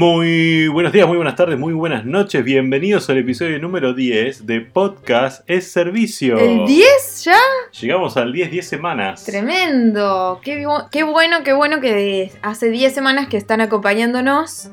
[0.00, 2.44] Muy buenos días, muy buenas tardes, muy buenas noches.
[2.44, 6.36] Bienvenidos al episodio número 10 de Podcast es Servicio.
[6.38, 7.38] ¿El 10 ya?
[7.80, 9.24] Llegamos al 10, 10 semanas.
[9.24, 10.38] Tremendo.
[10.44, 14.70] Qué, bu- qué bueno, qué bueno que hace 10 semanas que están acompañándonos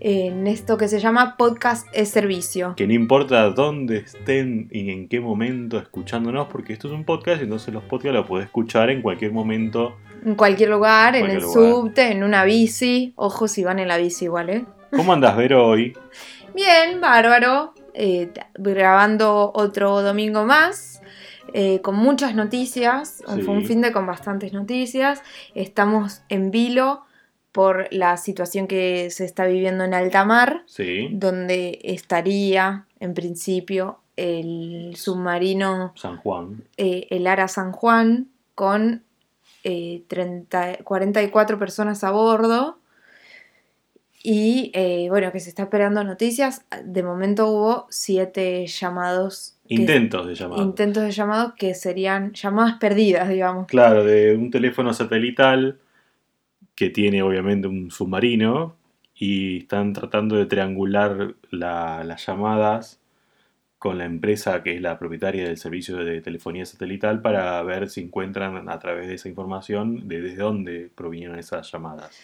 [0.00, 2.74] en esto que se llama Podcast es Servicio.
[2.76, 7.40] Que no importa dónde estén y en qué momento escuchándonos, porque esto es un podcast,
[7.40, 9.96] entonces los podcasts los podés escuchar en cualquier momento.
[10.24, 11.72] En cualquier lugar, en Cualquier el lugar.
[11.72, 13.12] subte, en una bici.
[13.16, 14.64] Ojo si van en la bici igual, ¿eh?
[14.90, 15.96] ¿Cómo andas, Vero, hoy?
[16.54, 17.74] Bien, bárbaro.
[17.94, 21.00] Eh, grabando otro domingo más.
[21.54, 23.22] eh, con muchas noticias.
[23.34, 23.42] Sí.
[23.42, 25.22] Fue un fin de con bastantes noticias.
[25.54, 27.02] Estamos en vilo
[27.50, 33.98] por la situación que se está viviendo en alta mar, Sí, donde estaría, en principio,
[34.16, 36.62] el submarino, San Juan.
[36.78, 39.02] eh, el Ara San Juan, con
[39.64, 42.78] eh, 30 44 personas a bordo.
[44.24, 46.64] Y eh, bueno, que se está esperando noticias.
[46.84, 49.56] De momento hubo siete llamados.
[49.66, 50.62] que- Intentos de llamada.
[50.62, 53.66] intentos de llamados que serían llamadas perdidas, digamos.
[53.66, 55.78] Claro, de un teléfono satelital
[56.74, 58.76] que tiene obviamente un submarino
[59.14, 63.00] y están tratando de triangular la- las llamadas
[63.82, 68.02] con la empresa que es la propietaria del servicio de telefonía satelital para ver si
[68.02, 72.16] encuentran a través de esa información de desde dónde provinieron esas llamadas.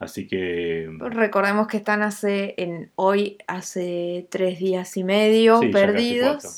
[0.00, 5.70] Así que Recordemos que están hace en hoy hace tres días y medio Sí, ya
[5.70, 6.50] casi perdidos, cuatro.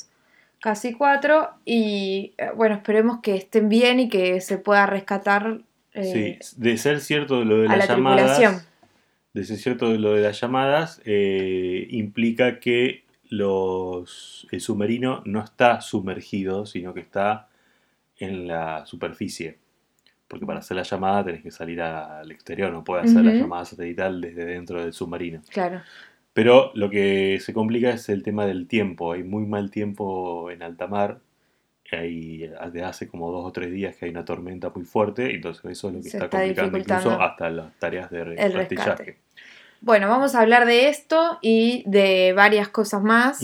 [0.61, 5.59] casi cuatro, y eh, bueno esperemos que estén bien y que se pueda rescatar
[5.93, 8.67] eh, sí, de ser cierto lo de las la llamadas,
[9.33, 13.02] de ser cierto lo de las llamadas, eh, implica que
[13.37, 17.49] los, el submarino no está sumergido, sino que está
[18.17, 19.57] en la superficie.
[20.27, 23.41] Porque para hacer la llamada tenés que salir al exterior, no puedes hacer la Ujú.
[23.41, 25.41] llamada satelital desde dentro del submarino.
[25.51, 25.81] Claro,
[26.33, 29.13] Pero lo que se complica es el tema del tiempo.
[29.13, 31.19] Hay muy mal tiempo en alta mar.
[31.91, 35.35] Hay, de hace como dos o tres días que hay una tormenta muy fuerte.
[35.35, 38.53] Entonces eso es lo que Se está, está complicando incluso hasta las tareas de el
[38.53, 39.17] rescate.
[39.85, 43.41] Bueno, vamos a hablar de esto y de varias cosas más.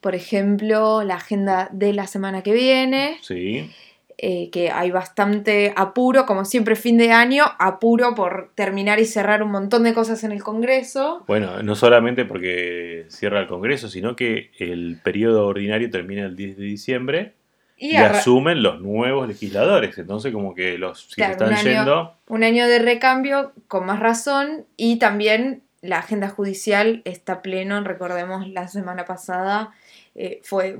[0.00, 3.70] Por ejemplo, la agenda de la semana que viene, Sí,
[4.16, 9.42] eh, que hay bastante apuro, como siempre fin de año, apuro por terminar y cerrar
[9.42, 11.24] un montón de cosas en el Congreso.
[11.26, 16.56] bueno, no solamente porque cierra el Congreso, sino que el periodo ordinario termina el 10
[16.56, 17.34] de diciembre
[17.76, 19.98] y, asumen los nuevos legisladores.
[19.98, 22.16] Entonces como que los si se Claro, están un año- yendo...
[22.28, 27.82] un año de recambio con más razón y también la agenda judicial está pleno.
[27.84, 29.72] Recordemos la semana pasada
[30.14, 30.74] eh, fue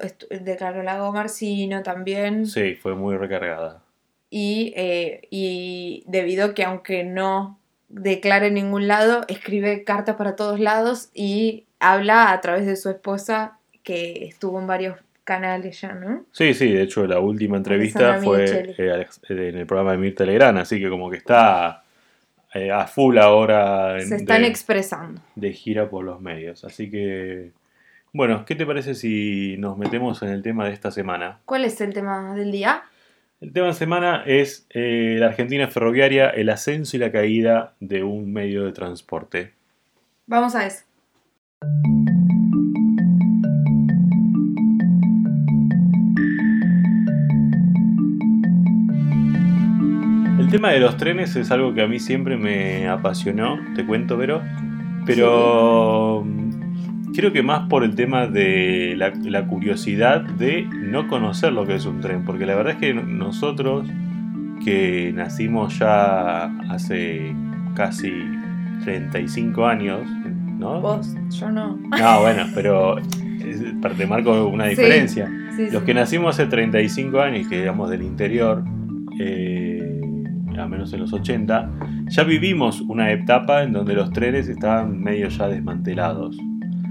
[0.00, 2.46] estu- declaró Lago Marcino también.
[2.46, 3.82] Sí, fue muy recargada.
[4.30, 10.34] Y, eh, y debido a que aunque no declare en ningún lado, escribe cartas para
[10.34, 15.92] todos lados y habla a través de su esposa que estuvo en varios canales ya,
[15.92, 16.24] ¿no?
[16.32, 20.58] Sí, sí, de hecho la última entrevista fue eh, en el programa de Mirta Legrand,
[20.58, 21.84] así que como que está
[22.54, 25.20] eh, a full ahora en- Se están de, expresando.
[25.34, 26.64] de gira por los medios.
[26.64, 27.52] Así que,
[28.12, 31.40] bueno, ¿qué te parece si nos metemos en el tema de esta semana?
[31.44, 32.82] ¿Cuál es el tema del día?
[33.40, 38.04] El tema de semana es eh, la Argentina ferroviaria, el ascenso y la caída de
[38.04, 39.52] un medio de transporte.
[40.26, 40.84] Vamos a eso.
[50.52, 54.40] Tema de los trenes es algo que a mí siempre me apasionó, te cuento, Vero.
[55.06, 61.52] Pero mm, creo que más por el tema de la, la curiosidad de no conocer
[61.52, 62.24] lo que es un tren.
[62.24, 63.88] Porque la verdad es que nosotros,
[64.64, 67.34] que nacimos ya hace
[67.74, 68.12] casi
[68.84, 70.00] 35 años,
[70.58, 70.80] ¿no?
[70.80, 71.76] Vos, yo no.
[71.98, 72.96] No, bueno, pero
[73.96, 74.70] te marco una Sí.
[74.70, 75.28] diferencia.
[75.56, 75.86] Sí, Los sí.
[75.86, 78.62] que nacimos hace 35 años, que digamos del interior,
[79.18, 79.61] eh,
[80.62, 81.70] al menos en los 80,
[82.08, 86.36] ya vivimos una etapa en donde los trenes estaban medio ya desmantelados.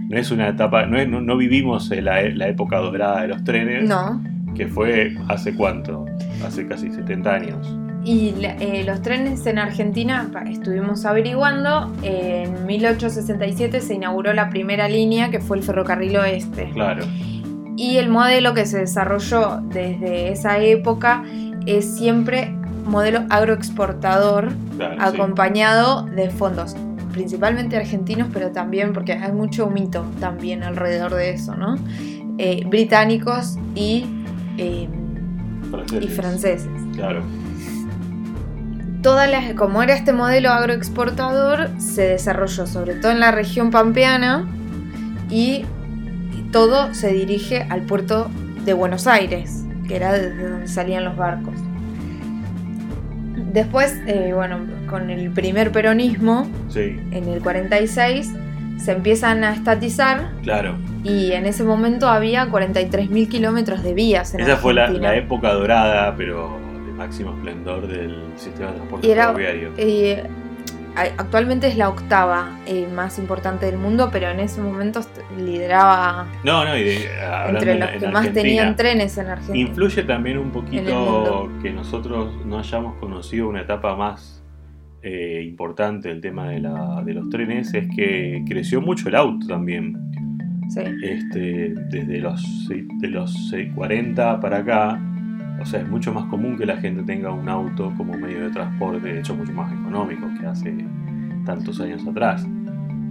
[0.09, 3.43] No es una etapa, no, es- no, no vivimos la, la época dorada de los
[3.43, 4.21] trenes, No.
[4.55, 6.05] que fue hace cuánto,
[6.45, 7.77] hace casi 70 años.
[8.03, 15.29] Y eh, los trenes en Argentina, estuvimos averiguando, en 1867 se inauguró la primera línea
[15.29, 16.69] que fue el ferrocarril oeste.
[16.73, 17.05] Claro,
[17.77, 21.23] Y el modelo que se desarrolló desde esa época
[21.67, 24.95] es siempre modelo agroexportador claro.
[24.95, 25.01] sí.
[25.01, 26.75] acompañado de fondos
[27.11, 31.75] principalmente argentinos, pero también porque hay mucho mito también alrededor de eso, ¿no?
[32.37, 34.05] Eh, británicos y,
[34.57, 34.87] eh,
[36.01, 36.15] y Franceses.
[36.15, 36.71] franceses.
[36.95, 37.23] Claro.
[39.01, 44.47] todas las, como era este modelo agroexportador, se desarrolló sobre todo en la región pampeana
[45.29, 45.65] y
[46.51, 48.29] todo se dirige al puerto
[48.65, 51.55] de Buenos Aires, que era desde donde salían los barcos.
[53.53, 54.59] Después, eh, bueno,
[54.89, 58.31] con el primer peronismo, Sí, en el 46,
[58.77, 60.75] se empiezan a estatizar claro.
[61.03, 65.09] y en ese momento había 43.000 kilómetros de vías en Esa fue la, Argentina.
[65.09, 66.57] la época dorada, pero
[66.87, 69.71] de máximo esplendor del sistema de transporte Y era- ferroviario.
[69.77, 70.23] Eh,
[70.95, 75.01] actualmente es la octava eh, más importante del mundo, pero en ese momento
[75.37, 79.27] lideraba No, no, y de, hablando entre en- los en que más tenían trenes en
[79.27, 79.69] Argentina.
[79.69, 84.43] Influye también un poquito que nosotros no hayamos conocido una etapa más
[85.03, 89.47] eh, importante del tema de, la- de los trenes, es que creció mucho el auto
[89.47, 89.97] también.
[90.69, 90.81] Sí.
[91.03, 94.99] Este, desde los, de los se- 40 para acá,
[95.61, 98.49] o sea, es mucho más común que la gente tenga un auto como medio de
[98.51, 100.73] transporte, de hecho mucho más económico que hace
[101.45, 102.45] tantos años atrás.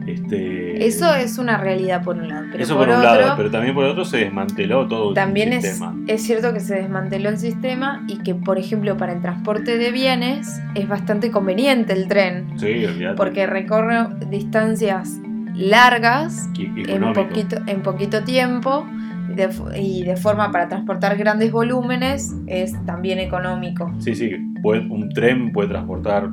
[0.07, 3.35] Este, Eso es una realidad por un lado, pero eso por, por un otro lado,
[3.37, 5.95] pero también por otro se desmanteló todo también el sistema.
[6.07, 9.91] es cierto que se desmanteló el sistema y que, por ejemplo, para el transporte de
[9.93, 13.17] bienes es bastante conveniente el tren, Sí, olvídate.
[13.17, 15.21] porque recorre distancias
[15.55, 18.87] largas en poquito, en poquito tiempo
[19.49, 23.93] de, y de forma para transportar grandes volúmenes es también económico.
[23.99, 24.31] Sí, sí,
[24.63, 26.29] puede- un tren puede transportar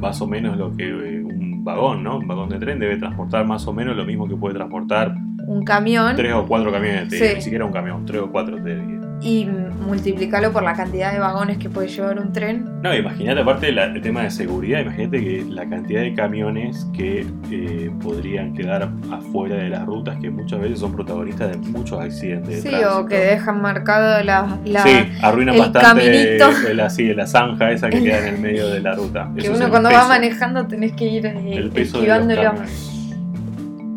[0.00, 2.18] más o menos lo que eh, un vagón, ¿no?
[2.18, 5.14] Un vagón de tren debe transportar más o menos lo mismo que puede transportar
[5.46, 7.24] Un camión tres o cuatro camiones, Sí.
[7.34, 8.99] ni siquiera un camión, tres o cuatro te diría.
[9.22, 9.46] Y
[9.86, 12.80] multiplicarlo por la cantidad de vagones que puede llevar un tren.
[12.82, 17.26] No, imagínate, aparte la- el tema de seguridad, imagínate que la cantidad de camiones que
[17.50, 22.64] eh, podrían quedar afuera de las rutas, que muchas veces son protagonistas de muchos accidentes.
[22.64, 24.90] De Sí, o que dejan marcado la, la- Sí,
[25.20, 26.74] arruinan el bastante caminito.
[26.74, 29.30] la, sí, la zanja esa que queda en el medio de la ruta.
[29.34, 32.06] que Eso uno el cuando va manejando tenés que ir eh, el peso de
[32.36, 33.00] los.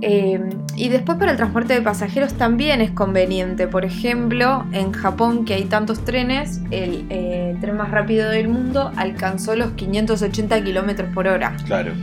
[0.01, 0.39] Eh,
[0.75, 3.67] y después para el transporte de pasajeros también es conveniente.
[3.67, 8.91] Por ejemplo, en Japón, que hay tantos trenes, el eh, tren más rápido del mundo
[8.95, 11.55] alcanzó los 580 kilómetros por hora.
[11.65, 11.93] Claro.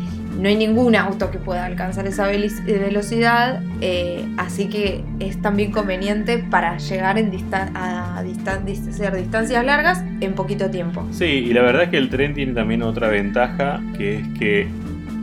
[0.40, 5.70] No hay ningún auto que pueda alcanzar esa veli- velocidad, eh, así que es también
[5.72, 11.06] conveniente para llegar en distan- a distan- dis- hacer distancias largas en poquito tiempo.
[11.10, 14.68] Sí, y la verdad es que el tren tiene también otra ventaja, que es que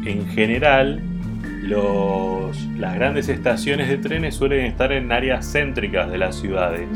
[0.05, 1.01] en general
[1.67, 6.87] los, las grandes estaciones de trenes suelen estar en áreas céntricas de las ciudades.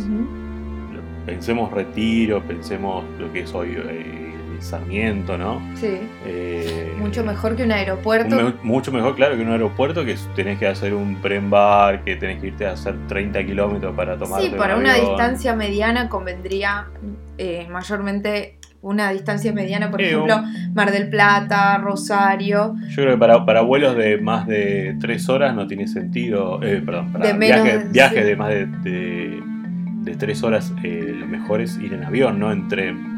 [1.25, 4.21] Pensemos Retiro, pensemos lo que es hoy eh,
[4.61, 5.61] Sarmiento, ¿no?
[5.75, 8.37] Sí, Eh, mucho mejor que un aeropuerto.
[8.37, 12.39] un mucho mejor, claro, que un aeropuerto que tenés que hacer un pre-embarque, que tenés
[12.39, 16.87] que irte a hacer 30 kilómetros para tomar Sí, para una distancia mediana convendría
[17.37, 20.41] eh, mayormente una distancia mediana, por Sí, ejemplo,
[20.73, 22.75] Mar del Plata, Rosario.
[22.89, 26.61] Yo creo que para, para vuelos de más de 3 horas no tiene sentido.
[26.63, 28.25] eh, perdón, para De menos, viajes viajes sí.
[28.29, 29.43] de más de, de,
[30.03, 33.11] de 3 horas, eh, lo mejor es ir en avión, no en tren.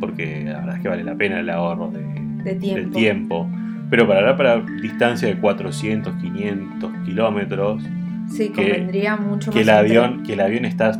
[0.00, 2.00] Porque la verdad es que vale la pena el ahorro de,
[2.44, 2.80] De tiempo.
[2.80, 3.50] del tiempo.
[3.90, 7.82] Pero para para distancia de 400, 500 kilómetros,
[8.28, 9.68] Sí, que- convendría mucho que más.
[9.68, 9.78] el tren.
[10.04, 10.98] avión, que el avión estás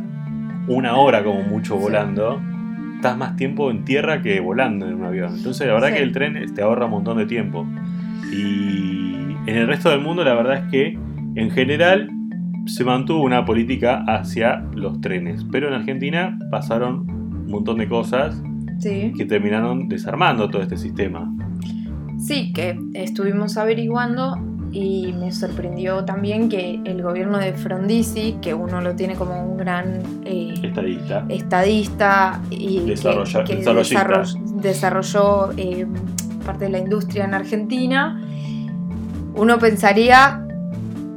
[0.67, 1.83] una hora como mucho Sí.
[3.01, 5.33] Estás más tiempo en tierra que volando en un avión.
[5.35, 5.95] Entonces la verdad Sí.
[5.95, 7.65] que el tren te ahorra un montón de tiempo.
[8.31, 10.99] Y en el resto del mundo la verdad es que
[11.35, 12.09] en general
[12.67, 15.43] se mantuvo una política hacia los trenes.
[15.51, 18.39] Pero en Argentina pasaron un montón de cosas
[18.77, 19.11] Sí.
[19.17, 21.27] que terminaron desarmando todo este sistema.
[22.19, 24.35] Sí, que estuvimos averiguando
[24.71, 29.57] y me sorprendió también que el gobierno de Frondizi, que uno lo tiene como un
[29.57, 31.25] gran eh, Estadista.
[31.29, 32.79] estadista y
[33.45, 35.85] que- Desarrolla- desarrolló eh,
[36.45, 38.21] parte de la industria en Argentina,
[39.35, 40.45] uno pensaría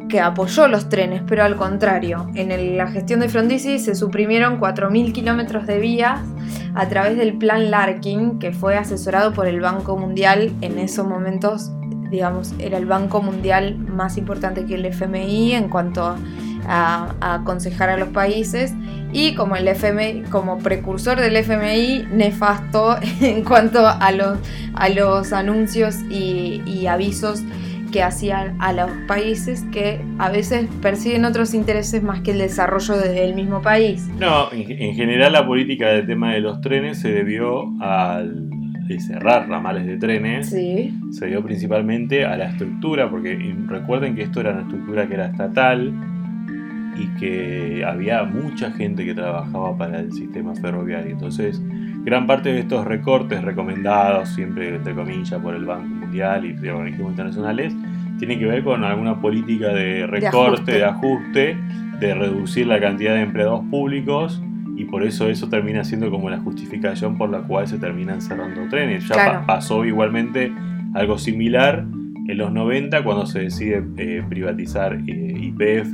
[0.08, 4.58] que apoyó los trenes, pero al contrario, en el- la gestión de Frondizi se suprimieron
[4.58, 6.20] 4.000 kilómetros de vías
[6.74, 11.70] a través del plan Larkin, que fue asesorado por el Banco Mundial en esos momentos,
[12.58, 16.16] era el Banco Mundial más importante que el FMI en cuanto
[16.66, 18.72] a, aconsejar a los países
[19.12, 24.38] y como el FMI, como precursor del FMI, nefasto en cuanto a los,
[24.74, 27.42] a los anuncios y, avisos
[27.92, 32.96] que hacían a los países que a veces persiguen otros intereses más que el desarrollo
[32.96, 34.08] desde el mismo país.
[34.18, 38.53] No, en general la política del tema de los trenes se debió al
[38.86, 40.50] de cerrar ramales de trenes.
[40.50, 45.14] Sí, se dio principalmente a la estructura, porque recuerden que esto era una estructura que
[45.14, 45.92] era estatal
[46.96, 51.12] y que había mucha gente que trabajaba para el sistema ferroviario.
[51.12, 51.60] Entonces
[52.04, 56.70] gran parte de estos recortes recomendados, siempre entre comillas, por el Banco Mundial y de
[56.70, 57.74] organismos internacionales,
[58.18, 61.56] tienen que ver con alguna política de recorte, de ajuste,
[61.98, 64.42] de, reducir la cantidad de empleados públicos
[64.76, 68.68] y por eso eso termina siendo como la justificación por la cual se terminan cerrando
[68.68, 69.06] trenes.
[69.08, 70.52] Ya pasó igualmente
[70.94, 71.84] algo similar
[72.26, 75.92] en los 90 cuando se decide eh, privatizar eh, IPF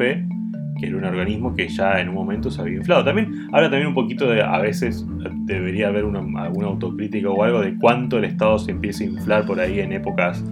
[0.80, 3.04] que era un organismo que ya en un momento se había inflado.
[3.04, 5.06] También habla también un poquito de, a veces
[5.44, 9.44] debería haber una, alguna autocrítica o algo de cuánto el Estado se empieza a inflar
[9.44, 10.42] por ahí en épocas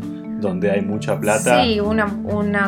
[0.41, 1.65] donde hay mucha plata.
[1.65, 2.09] Sí, una,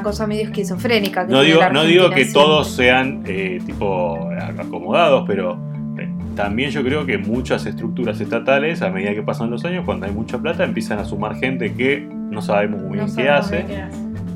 [0.02, 1.24] cosa medio esquizofrénica.
[1.24, 5.58] no, digo, no digo que todos sean eh, tipo acomodados, pero
[5.98, 10.06] eh, también yo creo que muchas estructuras estatales, a medida que pasan los años, cuando
[10.06, 13.64] hay mucha plata, empiezan a sumar gente que no sabemos muy bien qué hace.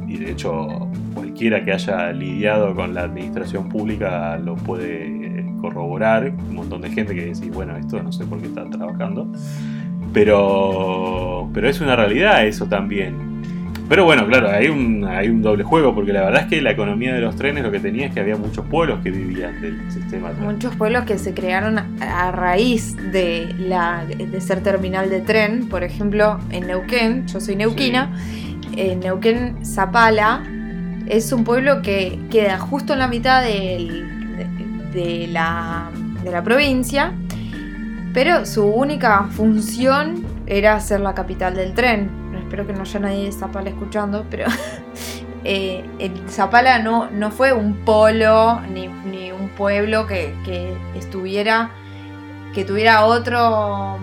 [0.07, 6.31] Y de hecho, cualquiera que haya lidiado con la administración pública lo puede corroborar.
[6.31, 9.31] Un montón de gente que dice, bueno, esto no sé por qué está trabajando.
[10.15, 13.35] Pero, pero es una realidad eso también.
[13.87, 16.71] Pero bueno, claro, hay un, hay un doble juego, porque la verdad es que la
[16.71, 19.79] economía de los trenes lo que tenía es que había muchos pueblos que vivían del
[19.93, 20.33] sistema.
[20.41, 25.69] Muchos pueblos que se crearon a raíz de, la, de ser terminal de tren.
[25.69, 28.11] Por ejemplo, en Neuquén, yo soy neuquina,
[28.75, 30.43] en Neuquén, Zapala,
[31.07, 35.91] es un pueblo que queda justo en la mitad de, la,
[36.43, 37.13] provincia,
[38.15, 42.11] pero su única función era ser la capital del tren.
[42.39, 44.47] Espero que no haya nadie de Zapala escuchando, pero
[45.45, 45.85] eh,
[46.29, 50.33] Zapala no, no fue un polo ni, un pueblo que,
[50.95, 51.71] estuviera,
[52.55, 53.99] que tuviera otro,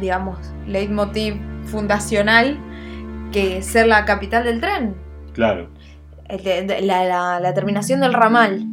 [0.00, 2.58] digamos, leitmotiv fundacional
[3.30, 4.96] que ser la capital del tren.
[5.34, 5.68] Claro
[6.28, 8.64] la, terminación del ramal.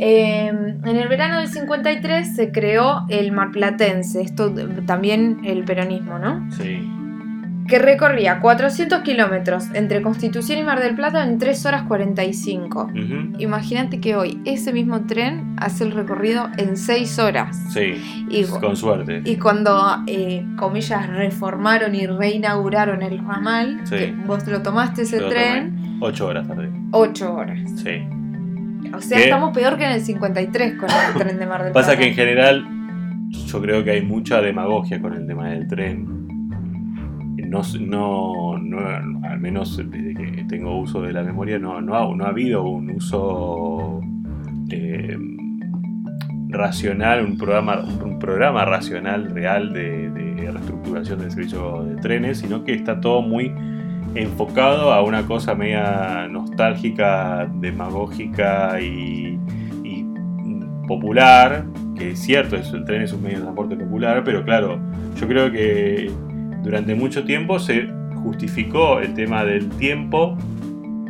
[0.00, 4.54] Em, en el verano del 53 se creó el Marplatense, esto
[4.86, 6.48] también el peronismo, ¿no?
[6.52, 6.88] Sí
[7.68, 12.90] que recorría 400 kilómetros entre Constitución y Mar del Plata en 3 horas 45.
[13.38, 17.56] Imagínate que hoy ese mismo tren hace el recorrido en 6 horas.
[17.72, 17.94] Sí,
[18.60, 19.22] con suerte.
[19.24, 23.82] Y cuando, eh, comillas, reformaron y reinauguraron el ramal,
[24.26, 25.98] vos lo tomaste ese tren...
[26.00, 26.70] 8 horas tarde.
[26.92, 27.58] 8 horas.
[27.82, 28.17] Sí.
[28.94, 31.86] O sea, estamos peor que en el 53 con el tren de Mar del Plata.
[31.86, 32.66] Pasa que en general
[33.30, 36.18] yo creo que hay mucha demagogia con el tema del tren
[37.48, 38.54] no,
[39.24, 42.62] al menos desde que tengo uso de la memoria, no, no, ha, no ha habido
[42.62, 44.00] un uso
[44.70, 45.16] eh,
[46.48, 50.08] racional, un programa, un programa racional real de,
[50.48, 53.52] reestructuración del servicio de trenes, sino que está todo muy
[54.14, 59.38] enfocado a una cosa media nostálgica, demagógica y,
[59.84, 60.06] y
[60.86, 64.78] popular, que es cierto, el tren es un medio de transporte popular, pero claro,
[65.16, 66.10] yo creo que
[66.62, 67.88] durante mucho tiempo se
[68.22, 70.36] justificó el tema del tiempo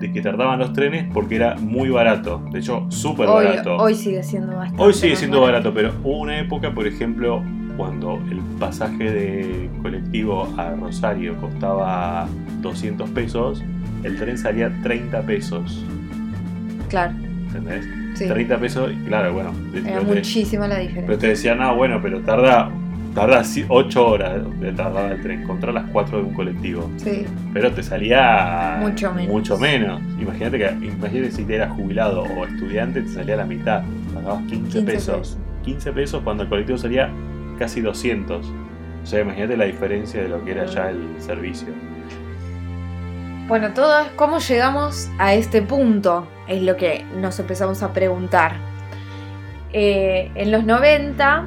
[0.01, 2.43] de que tardaban los trenes porque era muy barato.
[2.53, 3.77] De hecho, súper barato.
[3.77, 4.83] Hoy sigue siendo bastante.
[4.83, 7.43] Hoy sigue siendo barato, pero hubo una época, por ejemplo,
[7.79, 12.29] cuando el pasaje de colectivo a Rosario costaba
[12.61, 13.63] 200 pesos,
[14.03, 15.87] el tren salía 30 pesos.
[16.89, 17.15] Claro.
[17.47, 17.87] ¿Entendés?
[18.19, 19.53] 30 pesos, claro, bueno.
[19.73, 21.07] Era muchísima la diferencia.
[21.07, 22.71] Pero te decían, no, bueno, pero tarda
[23.15, 26.91] tarda 8 horas de tardar el tren contra las 4 de un colectivo.
[26.97, 27.25] Sí.
[27.53, 29.33] Pero te salía mucho menos.
[29.33, 30.01] Mucho menos.
[30.21, 33.83] Imagínate que imagínate si te eras jubilado o estudiante, te salía la mitad.
[34.15, 35.39] Pagabas 15, pesos.
[35.65, 37.11] 15 pesos cuando el colectivo salía
[37.59, 38.47] casi 200.
[39.03, 41.69] O sea, imagínate la diferencia de lo que era ya el servicio.
[43.47, 48.57] Bueno, todo es cómo llegamos a este punto, es lo que nos empezamos a preguntar.
[49.73, 51.47] Eh, en los 90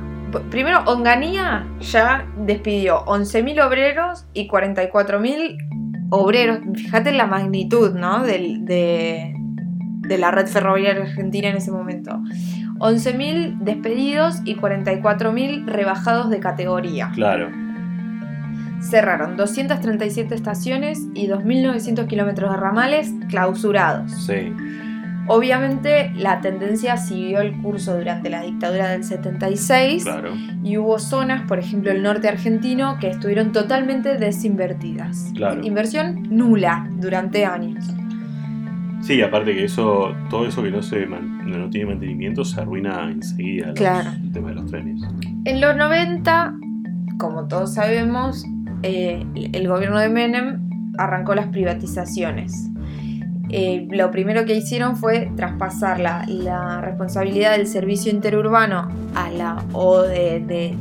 [0.49, 6.59] primero, Onganía ya despidió 11.000 obreros y 44.000 obreros.
[6.75, 8.23] Fíjate la magnitud, ¿no?
[8.23, 9.35] De,
[10.17, 12.21] la red ferroviaria argentina en ese momento.
[12.79, 17.11] 11.000 despedidos y 44.000 rebajados de categoría.
[17.13, 17.49] Claro.
[18.81, 24.11] Cerraron 237 estaciones y 2.900 kilómetros de ramales clausurados.
[24.25, 24.53] Sí.
[25.27, 30.05] Obviamente la tendencia siguió el curso durante la dictadura del 76
[30.63, 35.31] y hubo zonas, por ejemplo el norte argentino, que estuvieron totalmente desinvertidas.
[35.61, 37.85] Inversión nula durante años.
[39.01, 43.73] Sí, aparte que eso, todo eso que no se no tiene mantenimiento se arruina enseguida
[44.23, 45.01] el tema de los trenes.
[45.45, 46.53] En los 90,
[47.17, 48.45] como todos sabemos,
[48.83, 52.67] eh, el gobierno de Menem arrancó las privatizaciones
[53.53, 59.61] eh, lo primero que hicieron fue traspasar la, la responsabilidad del servicio interurbano a la
[59.73, 60.73] o de, de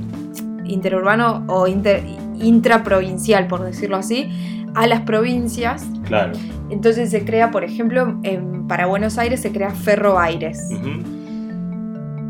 [0.66, 2.04] interurbano o inter-
[2.40, 4.28] intraprovincial, por decirlo así,
[4.76, 5.84] a las provincias.
[6.04, 6.34] Claro.
[6.70, 10.68] Entonces se crea, por ejemplo, en- para Buenos Aires se crea Ferro Aires.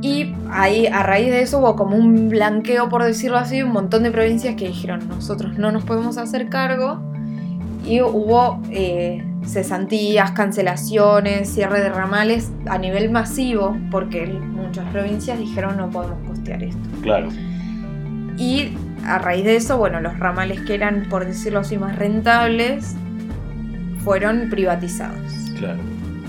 [0.02, 4.02] Y ahí, a raíz de eso hubo como un blanqueo, por decirlo así, un montón
[4.02, 7.00] de provincias que dijeron, nosotros no nos podemos hacer cargo.
[7.84, 15.76] Y hubo eh, cesantías, cancelaciones, cierre de ramales a nivel masivo, porque muchas provincias dijeron
[15.76, 16.88] no podemos costear esto.
[17.02, 17.28] Claro.
[18.38, 18.72] Y
[19.04, 22.94] a raíz de eso, bueno, los ramales que eran, por decirlo así, más rentables,
[24.04, 25.78] fueron privatizados Claro.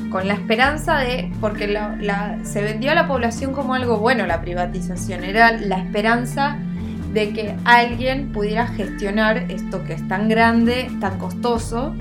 [0.09, 4.25] con la esperanza de, porque la- la- se vendió a la población como algo bueno
[4.25, 6.57] la privatización, era la esperanza
[7.13, 11.93] de que alguien pudiera gestionar esto que es tan grande, tan costoso,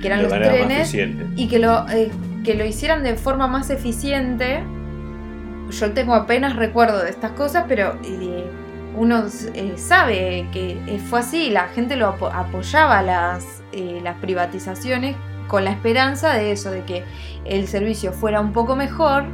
[0.00, 0.94] que eran los trenes,
[1.36, 2.10] y que lo, eh,
[2.44, 4.60] que lo hicieran de forma más eficiente.
[5.70, 8.46] Yo tengo apenas recuerdo de estas cosas, pero eh,
[8.98, 9.24] uno
[9.54, 15.64] eh, sabe que fue así, la gente lo apo- apoyaba las, eh, las privatizaciones con
[15.64, 17.04] la esperanza de eso, de que
[17.44, 19.24] el servicio fuera un poco mejor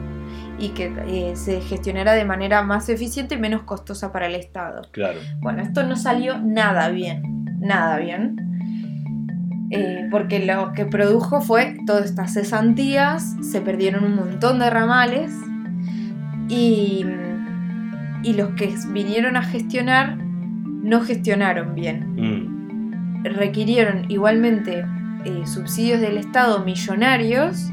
[0.59, 4.83] y que eh, se gestionara de manera más eficiente y menos costosa para el Estado.
[4.93, 5.19] Claro.
[5.41, 8.37] Bueno, esto no salió nada bien, nada bien.
[9.71, 15.33] Eh, porque lo que produjo fue todas estas cesantías, se perdieron un montón de ramales
[16.49, 17.05] y,
[18.25, 22.15] y los que vinieron a gestionar no gestionaron bien.
[22.17, 23.25] Mm.
[23.25, 24.85] Requirieron igualmente
[25.25, 27.71] eh, subsidios del Estado millonarios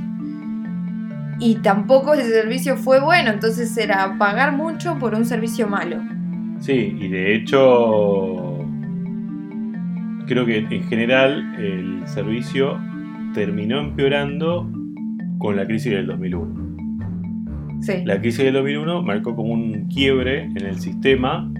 [1.40, 5.98] y tampoco ese servicio fue bueno, entonces era pagar mucho por un servicio malo.
[6.60, 8.60] Sí, y de hecho
[10.28, 12.80] creo que en general el servicio
[13.34, 14.70] terminó empeorando
[15.40, 16.71] con la crisis del 2001.
[17.82, 18.04] Sí.
[18.06, 21.52] La crisis del 2001 marcó como un quiebre en el sistema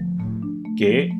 [0.76, 1.10] que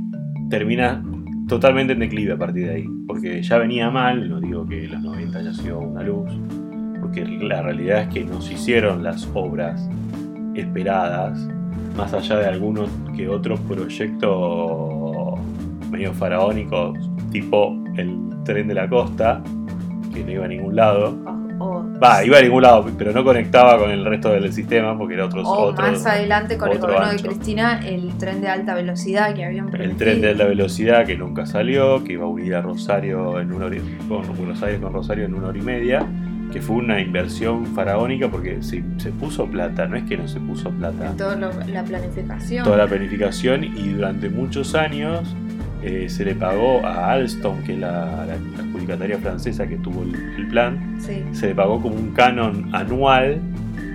[0.49, 1.03] termina
[1.49, 2.89] totalmente en declive a partir de ahí.
[3.07, 6.31] Porque ya venía mal, no digo que los 90 haya sido una luz,
[7.01, 9.89] porque la realidad es que no se hicieron las obras
[10.55, 11.49] esperadas,
[11.97, 15.39] más allá de algunos que otros proyectos
[15.91, 16.99] medio faraónicos,
[17.31, 19.43] tipo el tren de la costa,
[20.15, 21.19] que no iba a ningún lado.
[22.03, 25.27] Va, iba a ningún lado, pero no conectaba con el resto del sistema porque era
[25.27, 27.23] otro, o otro más adelante con el gobierno ancho.
[27.23, 29.97] de Cristina, el tren de alta velocidad que habían el prometido.
[29.99, 33.67] tren de alta velocidad que nunca salió, que iba a unir a Rosario en una
[33.67, 36.07] hora, y- con Buenos Aires con Rosario en una hora y media,
[36.53, 40.39] que fue una inversión faraónica porque se, se puso plata, no es que no se
[40.41, 41.13] puso plata.
[41.17, 42.65] Toda la planificación.
[42.65, 45.35] Toda la planificación y durante muchos años
[45.83, 50.15] eh, se le pagó a Alstom, que es la, la adjudicataria francesa que tuvo el-
[50.39, 51.23] el plan, Sí.
[51.33, 53.41] se le pagó como un canon anual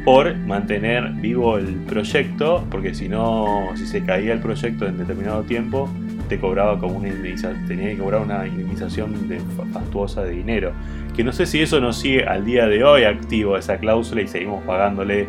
[0.06, 5.44] por mantener vivo el proyecto, porque si no, si se caía el proyecto en determinado
[5.44, 5.90] tiempo,
[6.30, 9.40] te cobraba como una indemnización, tenía que cobrar una indemnización de,
[9.74, 10.72] fastuosa de dinero.
[11.16, 14.28] Que no sé si eso nos sigue al día de hoy activo esa cláusula y
[14.28, 15.28] seguimos pagándole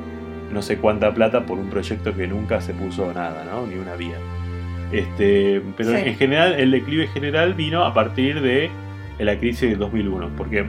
[0.53, 3.67] no sé cuánta plata por un proyecto que nunca se puso nada, ¿no?
[3.67, 4.17] Ni una vía.
[4.93, 5.97] Este, pero Sí.
[6.07, 8.71] en general, el declive general vino a partir de
[9.19, 10.67] la crisis del 2001, porque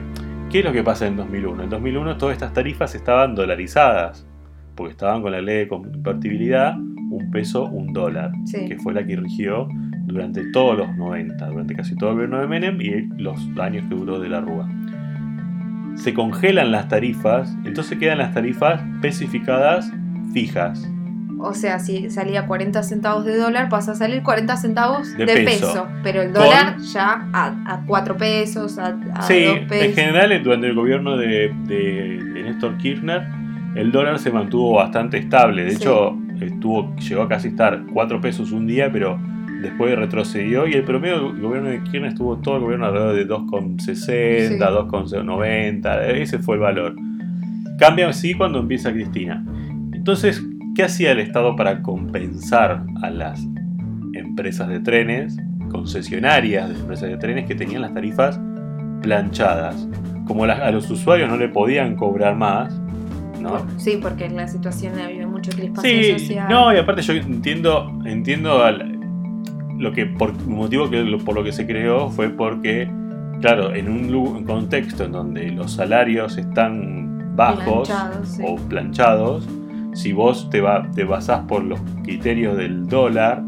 [0.50, 1.62] ¿Qué es lo que pasa en 2001?
[1.62, 4.26] En 2001 todas estas tarifas estaban dolarizadas,
[4.74, 8.66] porque estaban con la ley de convertibilidad, un peso, un dólar, Sí.
[8.66, 9.68] que fue la que rigió
[10.06, 13.94] durante todos los 90, durante casi todo el gobierno de Menem y los años que
[13.94, 14.68] duró de la Rúa.
[15.94, 19.92] Se congelan las tarifas, entonces quedan las tarifas especificadas
[20.32, 20.90] fijas.
[21.42, 25.34] O sea, si salía 40 centavos de dólar, pasa a salir 40 centavos De de,
[25.44, 25.66] peso.
[25.66, 25.88] peso.
[26.02, 29.94] Pero el Con- dólar ya a, a 4 pesos, a, a Sí, 2 en pesos.
[29.94, 33.22] general durante el gobierno de, de- de Néstor Kirchner
[33.76, 35.62] el dólar se mantuvo bastante estable.
[35.64, 35.76] De Sí.
[35.76, 39.16] hecho, estuvo, llegó a casi estar 4 pesos un día, pero
[39.62, 43.24] después retrocedió y el promedio del gobierno de Kirchner estuvo todo el gobierno alrededor de
[43.26, 44.58] 2,60, Sí.
[44.58, 46.96] 2,90, ese fue el valor.
[47.78, 49.44] Cambia así cuando empieza Cristina.
[49.92, 50.42] Entonces,
[50.74, 53.46] ¿qué hacía el Estado para compensar a las
[54.14, 55.36] empresas de trenes,
[55.70, 58.40] concesionarias de empresas de trenes que tenían las tarifas
[59.02, 59.88] planchadas?
[60.26, 62.80] Como a los usuarios no le podían cobrar más,
[63.40, 63.66] ¿no?
[63.78, 66.48] Sí, porque en la situación había mucha crispación Sí, social.
[66.48, 68.98] no, y aparte yo entiendo, entiendo al-
[69.78, 72.88] lo que por motivo que por lo que se creó fue porque,
[73.40, 78.42] claro, en un, contexto en donde los salarios están bajos Planchados, sí.
[78.46, 79.48] o planchados,
[79.92, 83.42] si vos te, va, te basás por los criterios del dólar,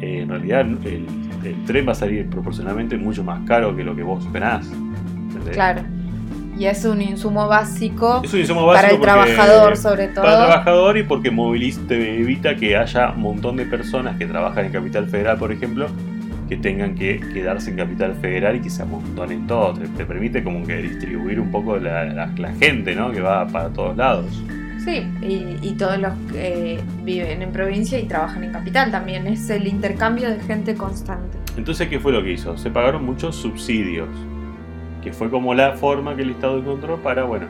[0.00, 1.06] eh, en realidad el,
[1.44, 4.24] el tren va a salir proporcionalmente mucho más caro que lo que vos.
[4.26, 5.54] ¿entendés?
[5.54, 5.82] Claro.
[6.58, 10.22] Y es un insumo básico Es un insumo básico para el trabajador, sobre todo.
[10.24, 11.30] Para el trabajador y porque
[11.88, 15.86] te evita que haya un montón de personas que trabajan en Capital Federal, por ejemplo,
[16.48, 19.72] que tengan que quedarse en Capital Federal y que se amontonen todo.
[19.72, 23.10] Te, te permite como que distribuir un poco la, la- la gente, ¿no?
[23.10, 24.42] Que va para todos lados.
[24.84, 29.26] Sí, y, y todos los que viven en provincia y trabajan en capital también.
[29.26, 31.38] Es el intercambio de gente constante.
[31.56, 32.56] Entonces, ¿qué fue lo que hizo?
[32.56, 34.08] Se pagaron muchos subsidios,
[35.02, 37.46] que fue como la forma que el Estado encontró para, bueno,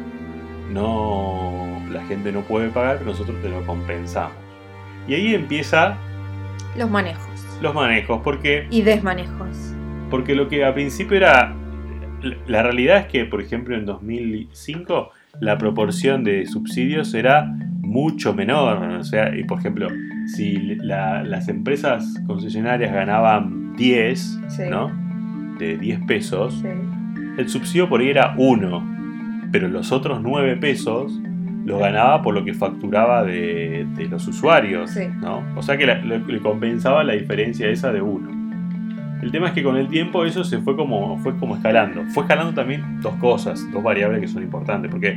[0.71, 4.37] no la gente no puede pagar, pero nosotros te lo compensamos.
[5.07, 5.97] Y ahí empieza
[6.77, 9.75] Los manejos los manejos, porque y desmanejos.
[10.11, 11.55] Porque lo que a principio era.
[12.47, 18.83] La realidad es que, por ejemplo, en 2005 la proporción de subsidios era mucho menor.
[19.01, 19.89] O sea, y por ejemplo,
[20.27, 24.63] si la- las empresas concesionarias ganaban 10, Sí.
[24.71, 24.91] ¿no?
[25.59, 26.69] De 10 pesos, Sí.
[27.39, 28.89] el subsidio por ahí era 1.
[29.51, 31.21] Pero los otros 9 pesos
[31.65, 34.91] los ganaba por lo que facturaba de, de los usuarios.
[34.91, 35.05] Sí.
[35.21, 35.43] ¿no?
[35.57, 38.42] O sea que la- le, le compensaba la diferencia esa de 1.
[39.23, 42.03] El tema es que con el tiempo eso se fue como, fue como escalando.
[42.09, 44.91] Fue escalando también dos cosas, dos variables que son importantes.
[44.91, 45.11] Porque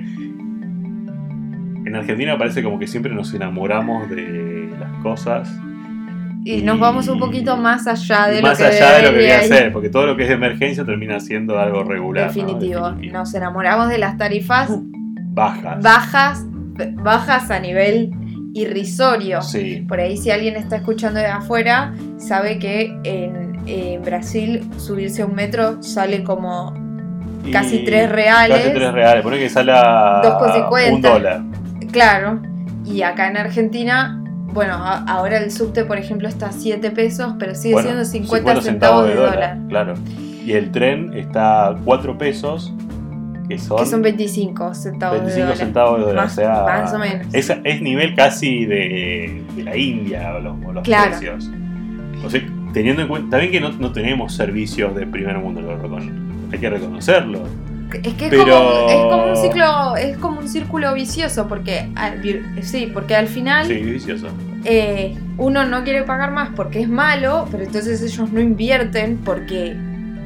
[1.85, 5.51] en Argentina parece como que siempre nos enamoramos de las cosas.
[6.43, 9.09] Y nos vamos un poquito más allá de y lo más que allá de lo
[9.09, 9.73] que debería ser.
[9.73, 12.27] Porque todo lo que es emergencia termina siendo algo regular.
[12.27, 12.33] ¿no?
[12.33, 12.89] Definitivo.
[12.89, 13.13] Definitivo.
[13.17, 14.69] Nos enamoramos de las tarifas
[15.33, 15.81] Bajas.
[15.81, 16.45] bajas,
[17.03, 18.11] bajas a nivel
[18.53, 19.41] irrisorio.
[19.41, 19.83] Sí.
[19.87, 25.25] Por ahí si alguien está escuchando de afuera, sabe que en, en Brasil subirse a
[25.25, 26.73] un metro sale como
[27.51, 28.57] Casi tres reales.
[28.57, 29.23] Casi tres reales.
[29.23, 30.93] Pone que sale a 2,50.
[30.93, 31.41] un dólar.
[31.91, 32.41] Claro,
[32.83, 34.19] y acá en Argentina,
[34.51, 38.61] bueno, ahora el subte, por ejemplo, está a 7 pesos, pero sigue Bueno, siendo 50,
[38.61, 39.93] centavos de dólar, Claro.
[40.43, 42.73] Y el tren está a 4 pesos,
[43.47, 45.57] que son, que son 25 centavos 25 de dólar.
[45.57, 46.23] centavos de dólar.
[46.25, 47.27] Más- o sea, más o menos.
[47.33, 51.11] Es, es nivel casi de, de la India los, los Claro.
[51.11, 51.49] precios.
[52.25, 52.41] O sea,
[52.75, 56.11] teniendo en cuenta, también que no, no tenemos servicios de primer mundo, lo recon-
[56.51, 57.43] hay que reconocerlo.
[58.03, 62.21] Es que es, como, es como un ciclo, es como un círculo vicioso, porque al-
[62.61, 64.27] sí, porque al final Sí, vicioso.
[64.65, 69.73] eh, uno no quiere pagar más porque es malo, pero entonces ellos no invierten porque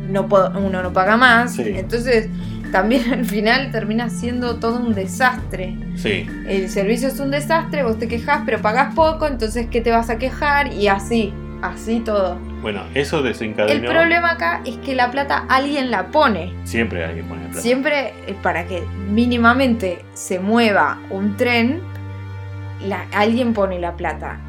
[0.10, 0.28] no
[0.66, 1.54] uno no paga más.
[1.56, 1.64] Sí.
[1.76, 2.30] Entonces
[2.72, 5.78] también al final termina siendo todo un desastre.
[5.96, 6.26] Sí.
[6.48, 10.10] El servicio es un desastre, vos te quejas, pero pagás poco, entonces ¿qué te vas
[10.10, 10.74] a quejar?
[10.74, 12.38] Y así, así todo.
[12.62, 13.90] Bueno, eso El desencadenó.
[13.90, 16.54] problema acá es que la plata alguien la pone.
[16.64, 17.62] Siempre hay que poner plata.
[17.62, 21.82] Siempre eh, para que mínimamente se mueva un tren,
[22.88, 24.40] la- alguien pone la plata.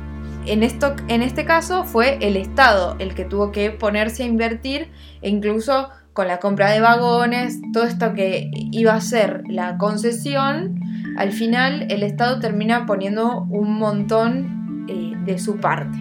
[0.47, 4.91] En, esto, en este caso fue el Estado el que tuvo que ponerse a invertir
[5.21, 10.81] e incluso con la compra de vagones, todo esto que iba a ser la concesión,
[11.17, 15.99] al final el Estado termina poniendo un montón eh, de su parte.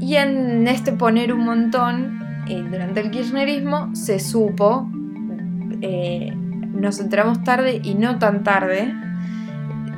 [0.00, 4.88] Y en este poner un montón, eh, durante el kirchnerismo se supo
[5.80, 6.32] eh,
[6.72, 8.92] nos enteramos tarde y no tan tarde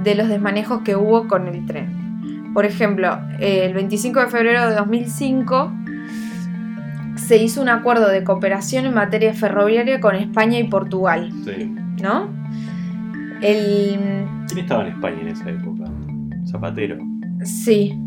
[0.02, 2.50] de los desmanejos que hubo con el tren.
[2.54, 5.72] Por ejemplo, eh, el 25 de febrero de 2005
[7.16, 11.74] se hizo un acuerdo de cooperación en materia ferroviaria con España y Portugal, Sí.
[12.02, 12.28] ¿no?
[13.42, 15.84] El, ¿Quién estaba en España en esa época?
[16.46, 16.98] Zapatero.
[17.44, 17.98] Sí.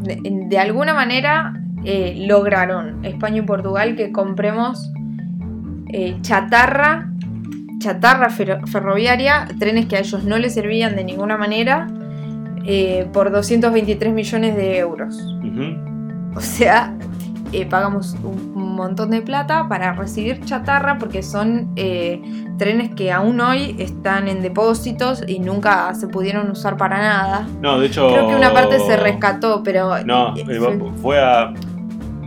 [0.00, 4.92] De, de alguna manera eh, lograron España y Portugal que compremos
[5.92, 7.10] eh, chatarra,
[7.78, 11.86] chatarra ferro- ferroviaria, trenes que a ellos no les servían de ninguna manera,
[12.64, 15.16] eh, por 223 millones de euros.
[16.36, 16.94] O sea,
[17.52, 22.22] eh, pagamos un, montón de plata para recibir chatarra porque son eh,
[22.58, 27.48] trenes que aún hoy están en depósitos y nunca se pudieron usar para nada.
[27.60, 28.08] No, de hecho.
[28.08, 30.04] Creo que una parte se rescató, pero...
[30.04, 30.44] No, eh,
[31.02, 31.52] fue- a.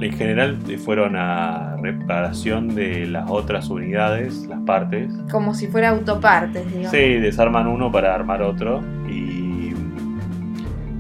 [0.02, 5.14] En general fueron a reparación de las otras unidades, las partes.
[5.30, 6.90] como si fuera autopartes, digamos.
[6.90, 8.82] Sí, desarman uno para armar otro.
[9.08, 9.74] Y,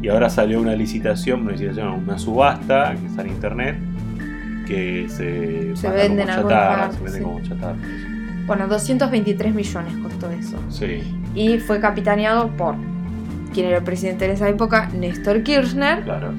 [0.03, 3.90] y ahora salió una licitación, una licitación, una subasta que está en internet.
[4.67, 7.23] Que se, Se manda vende en como chatarra, partes, se vende sí.
[7.23, 7.77] como chatarra.
[8.45, 10.57] Bueno, 223 millones costó eso.
[10.69, 11.01] Sí,
[11.35, 12.75] Y fue capitaneado por
[13.53, 16.33] quien era el presidente en esa época, Néstor Kirchner, claro.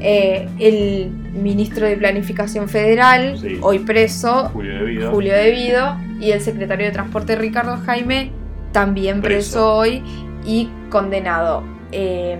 [0.00, 1.10] eh, el
[1.42, 3.58] ministro de Planificación Federal, Sí.
[3.60, 5.10] hoy preso, Julio Debido.
[5.10, 8.30] Julio Devido, y el secretario de Transporte Ricardo Jaime,
[8.72, 9.74] también preso, Preso.
[9.76, 10.02] hoy
[10.46, 11.62] y condenado.
[11.92, 12.38] Eh,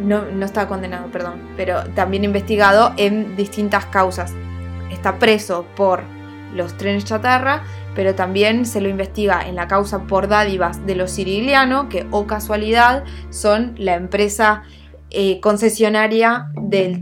[0.00, 4.32] no, no estaba condenado, perdón, pero también investigado en distintas causas.
[4.90, 6.02] Está preso por
[6.54, 7.62] los trenes chatarra,
[7.94, 12.26] pero también se lo investiga en la causa por dádivas de los Sirigliano, que, o
[12.26, 14.62] casualidad, son la empresa
[15.10, 17.00] eh, concesionaria de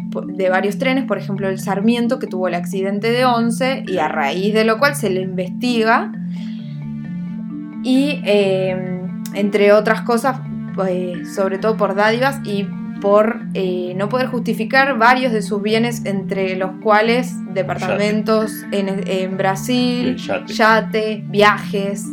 [0.50, 4.54] varios trenes, por ejemplo el Sarmiento, que tuvo el accidente de 11, y a raíz
[4.54, 6.12] de lo cual se lo investiga.
[7.82, 9.00] Y eh,
[9.34, 10.40] entre otras cosas,
[10.74, 12.66] pues, sobre todo por dádivas y
[13.04, 19.36] por eh, no poder justificar varios de sus bienes, entre los cuales departamentos en, en
[19.36, 20.52] Brasil, yate.
[20.52, 22.04] yate, viajes,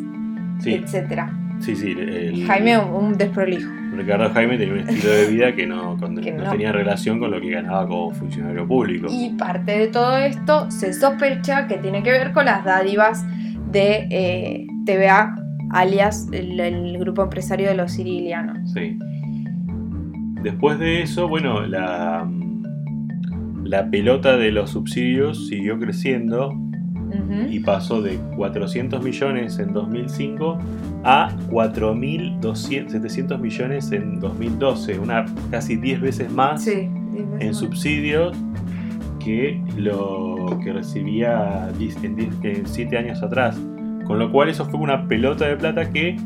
[0.60, 1.24] Sí, etc.
[1.60, 1.92] sí, sí.
[1.98, 3.72] el- Jaime, un, un desprolijo.
[3.96, 6.52] Ricardo Jaime tenía un estilo de vida que no, con- Que no no.
[6.52, 9.08] tenía relación con lo que ganaba como funcionario público.
[9.10, 13.26] Y parte de todo esto se sospecha que tiene que ver con las dádivas
[13.72, 15.36] de eh, TVA,
[15.72, 18.72] alias el, el grupo empresario de los sirilianos.
[18.74, 18.98] Sí.
[20.44, 22.28] Después de eso, bueno, la,
[23.64, 26.54] la pelota de los subsidios siguió creciendo
[27.50, 30.58] y pasó de 400 millones en 2005
[31.04, 37.58] a 4.700 millones en 2012, una casi 10 veces más Sí, diez veces en más.
[37.58, 38.38] subsidios
[39.20, 43.60] que lo que recibía 10 en 7 años atrás.
[44.06, 46.18] Con lo cual eso fue una pelota de plata que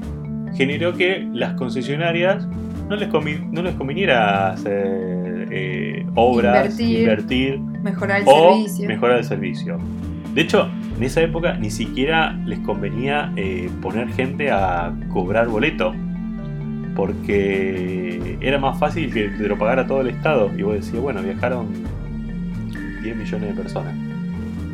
[0.55, 2.47] generó que las concesionarias
[2.89, 3.09] no les,
[3.51, 6.99] no les conviniera hacer eh, obras, Invertir.
[6.99, 8.87] invertir mejorar el o servicio.
[8.87, 9.77] mejorar el servicio.
[10.33, 15.93] De hecho, en esa época ni siquiera les convenía eh, poner gente a cobrar boleto.
[16.95, 20.49] Porque era más fácil que te lo pagara todo el Estado.
[20.57, 21.67] Y vos decías, bueno, viajaron
[23.03, 23.93] 10 millones de personas.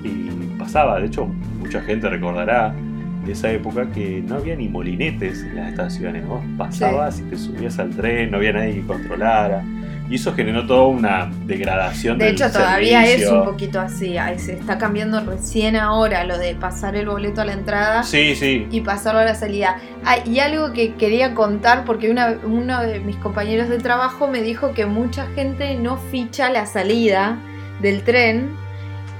[0.03, 1.25] Y pasaba, de hecho,
[1.59, 2.75] mucha gente recordará
[3.25, 6.25] de esa época que no había ni molinetes en las estaciones.
[6.27, 9.63] Vos pasabas y te subías al tren, no había nadie que controlara.
[10.09, 14.15] Y eso generó toda una degradación De del hecho, todavía es un poquito así.
[14.37, 18.67] Se está cambiando recién ahora lo de pasar el boleto a la entrada Sí, sí.
[18.71, 19.77] y pasarlo a la salida.
[20.03, 24.41] Ah, y algo que quería contar, porque una- uno de mis compañeros de trabajo me
[24.41, 27.37] dijo que mucha gente no ficha la salida
[27.81, 28.49] del tren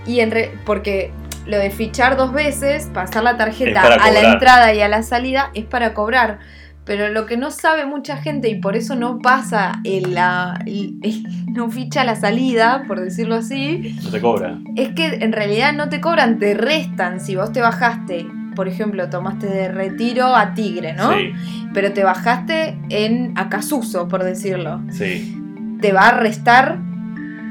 [0.06, 1.12] y en re- porque
[1.52, 5.52] lo de fichar dos veces, pasar la tarjeta a la entrada y a la salida
[5.54, 6.40] es para cobrar.
[6.84, 10.96] Pero lo que no sabe mucha gente y por eso no pasa el, la- el-
[11.04, 14.58] el- no ficha la salida, por decirlo así, No te cobra.
[14.76, 17.20] es que en realidad no te cobran, te restan.
[17.20, 21.12] Si vos te bajaste, por ejemplo, tomaste de retiro a Tigre, ¿no?
[21.14, 21.34] Sí,
[21.74, 24.82] Pero te bajaste en Acasuso, por decirlo.
[24.90, 25.38] sí.
[25.82, 26.78] Te va a restar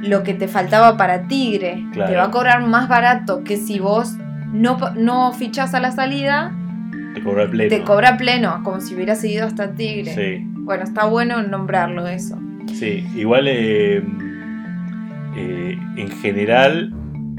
[0.03, 1.85] lo que te faltaba para Tigre.
[1.93, 2.11] Claro.
[2.11, 4.17] Te va a cobrar más barato que si vos
[4.53, 6.53] no, no fichás a la salida,
[7.15, 7.69] Te cobra pleno.
[7.71, 10.15] te cobra pleno, como si hubieras seguido hasta Tigre.
[10.15, 12.39] Sí, Bueno, está bueno nombrarlo eso.
[12.67, 13.05] sí.
[13.17, 14.03] Igual, eh,
[15.37, 16.93] eh, en general,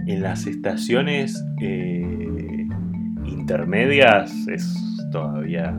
[0.07, 2.67] en las estaciones eh,
[3.25, 4.73] intermedias es
[5.11, 5.73] todavía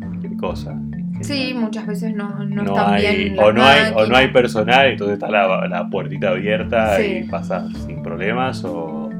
[0.00, 0.80] cualquier cosa.
[1.20, 3.38] Sí, muchas veces no, no, no están hay, bien.
[3.38, 7.22] o, no hay, o no hay personal, entonces está la, la puertita abierta Sí.
[7.24, 9.10] y pasas sin problemas, o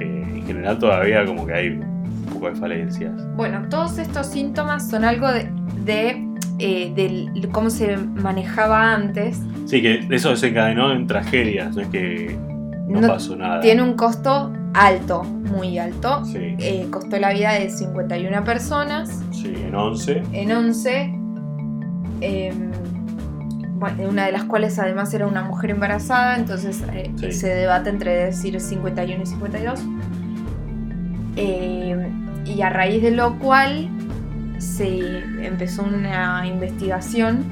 [0.00, 3.12] eh, en general todavía como que hay un poco de falencias.
[3.36, 5.48] Bueno, todos estos síntomas son algo de,
[5.84, 6.26] de,
[6.58, 9.40] eh, del- cómo se manejaba antes.
[9.66, 12.36] Sí, que eso desencadenó en tragedias, no es que
[12.88, 13.60] no, No pasó nada.
[13.60, 16.24] Tiene un costo alto, muy alto.
[16.24, 20.22] Sí, Eh, costó la vida de 51 personas sí, en 11.
[20.32, 21.14] en 11.
[22.20, 22.52] eh,
[23.78, 27.32] bueno, una de las cuales además era una mujer embarazada, entonces eh, Sí.
[27.32, 29.80] se debate entre decir 51 y 52.
[31.36, 32.10] Eh,
[32.46, 33.88] y a raíz de lo cual
[34.58, 37.44] se empezó una investigación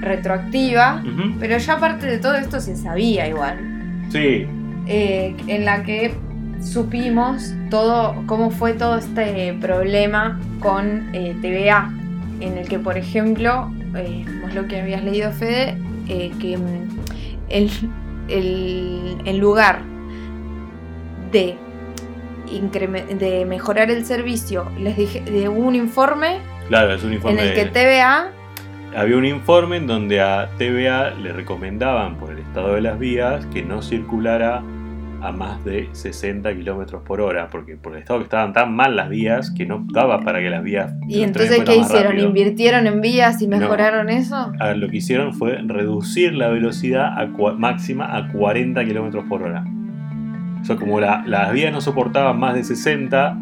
[0.00, 1.02] retroactiva,
[1.40, 3.56] pero ya aparte de todo esto se sabía igual,
[4.10, 4.46] Sí,
[4.86, 6.14] eh, en la que
[6.62, 11.90] supimos todo cómo fue todo este problema con eh, TVA,
[12.40, 15.76] en el que por ejemplo, eh, vos lo que habías leído Fede,
[16.08, 16.88] eh, que mm,
[17.48, 17.70] el,
[18.28, 19.80] el- en lugar
[21.32, 21.56] de,
[23.18, 27.42] de mejorar el servicio, les dije, de un informe claro, es un informe.
[27.42, 28.30] en el que TVA
[28.96, 33.44] Había un informe en donde a TVA le recomendaban por el estado de las vías
[33.46, 34.62] que no circulara
[35.22, 38.94] a más de 60 kilómetros por hora, porque por el estado que estaban tan mal
[38.96, 40.92] las vías que no daba para que las vías.
[41.08, 42.12] y entonces ¿qué hicieron?
[42.12, 42.28] rápido.
[42.28, 43.58] ¿Invirtieron en vías y No.
[43.58, 44.52] mejoraron eso?
[44.76, 49.64] Lo que hicieron fue reducir la velocidad a máxima a 40 kilómetros por hora.
[50.60, 53.36] O sea, como la- las vías no soportaban más de 60,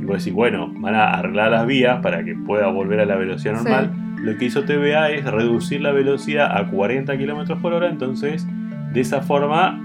[0.00, 3.16] y vos decís, bueno, van a arreglar las vías para que pueda volver a la
[3.16, 3.64] velocidad Sí.
[3.64, 3.92] normal.
[4.22, 8.46] Lo que hizo TVA es reducir la velocidad a 40 kilómetros por hora, entonces
[8.92, 9.80] de esa forma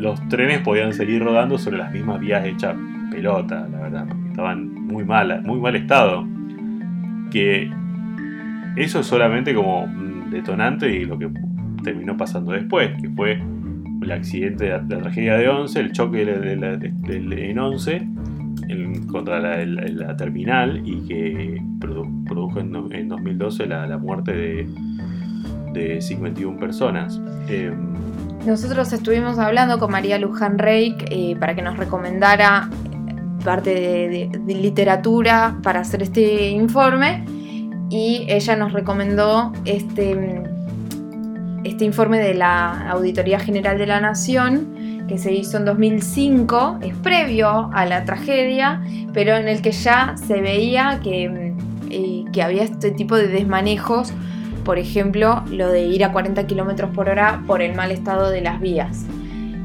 [0.00, 2.74] los trenes podían seguir rodando sobre las mismas vías hechas
[3.10, 6.26] pelota, la verdad, porque estaban muy mal, muy mal estado.
[7.30, 7.70] Que
[8.76, 9.88] eso es solamente como
[10.30, 11.30] detonante y lo que
[11.82, 13.42] terminó pasando después, que fue
[14.02, 18.08] el accidente de la, tragedia de Once, el choque de, en Once
[19.10, 22.72] contra la, terminal y que produjo en,
[23.08, 24.68] 2012 la, muerte de,
[25.72, 27.20] de 51 personas.
[27.48, 28.09] Em,
[28.44, 32.70] nosotros estuvimos hablando con María Luján Reik eh, para que nos recomendara
[33.44, 37.24] parte de, literatura para hacer este informe
[37.90, 40.42] y ella nos recomendó este,
[41.64, 46.94] este informe de la Auditoría General de la Nación que se hizo en 2005, es
[46.98, 48.80] previo a la tragedia,
[49.12, 51.54] pero en el que ya se veía que,
[51.90, 54.12] eh, que había este tipo de desmanejos
[54.64, 58.40] por ejemplo, lo de ir a 40 km por hora por el mal estado de
[58.40, 59.06] las vías.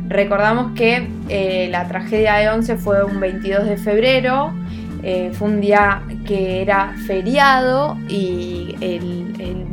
[0.08, 4.54] Recordamos que eh, la tragedia de Once fue un 22 de febrero,
[5.02, 9.24] eh, fue un día que era feriado y el,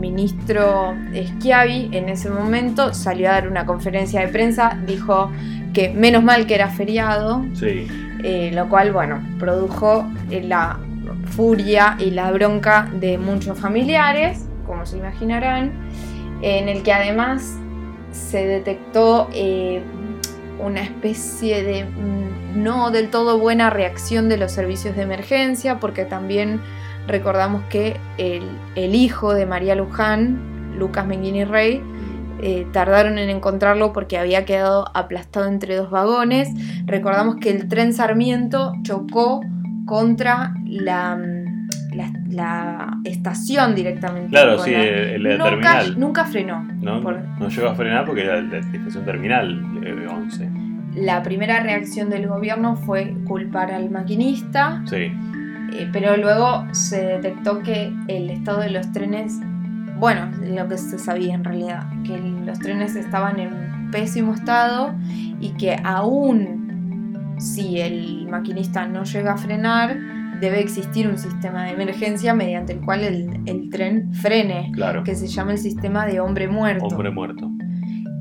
[0.02, 5.30] ministro Schiavi en ese momento salió a dar una conferencia de prensa, dijo
[5.72, 10.80] que menos mal que era feriado, eh, lo cual, bueno, produjo la
[11.30, 15.70] furia y la bronca de muchos familiares como se imaginarán,
[16.40, 17.58] en el que además
[18.11, 19.82] se detectó eh,
[20.58, 26.06] una especie de mm, no del todo buena reacción de los servicios de emergencia, porque
[26.06, 26.62] también
[27.06, 31.82] recordamos que el, hijo de María Luján, Lucas Menguini Rey,
[32.40, 36.48] eh, tardaron en encontrarlo porque había quedado aplastado entre dos vagones.
[36.87, 39.42] Recordamos que el tren Sarmiento chocó
[39.85, 41.18] contra la
[42.28, 44.30] la, estación directamente.
[44.30, 46.00] Claro, sí, el, nunca, terminal.
[46.00, 46.62] Nunca frenó.
[46.80, 50.50] No, llegó a frenar porque era la, estación terminal de 11.
[50.96, 54.82] La primera reacción del gobierno fue culpar al maquinista.
[54.86, 55.12] Sí.
[55.74, 59.38] Eh, pero luego se detectó que el estado de los trenes,
[59.98, 64.94] bueno, lo que se sabía en realidad, que los trenes estaban en pésimo estado
[65.40, 69.96] y que aún si el maquinista no llega a frenar,
[70.42, 75.05] debe existir un sistema de emergencia mediante el cual el, tren frene, claro.
[75.05, 76.87] que se llama el sistema de hombre muerto.
[76.87, 77.48] Hombre muerto.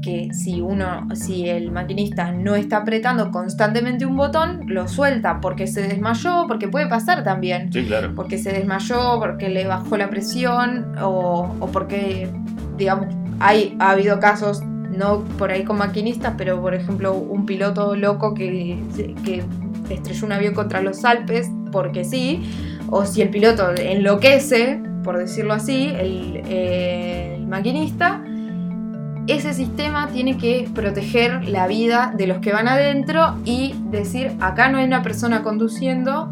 [0.03, 5.65] Que si uno, si el maquinista no está apretando constantemente un botón, lo suelta porque
[5.65, 7.73] se desmayó, porque puede pasar también.
[7.73, 8.13] Sí, claro.
[8.15, 12.29] Porque se desmayó, porque le bajó la presión o, porque,
[12.77, 13.07] digamos,
[13.39, 18.36] hay, ha habido casos no por ahí con maquinistas, pero por ejemplo un piloto loco
[18.36, 18.77] que,
[19.23, 19.43] que
[19.89, 22.43] estrelló un avión contra los Alpes porque sí,
[22.89, 28.23] o si el piloto enloquece, por decirlo así, el, maquinista,
[29.27, 34.69] ese sistema tiene que proteger la vida de los que van adentro y decir, acá
[34.69, 36.31] no hay una persona conduciendo,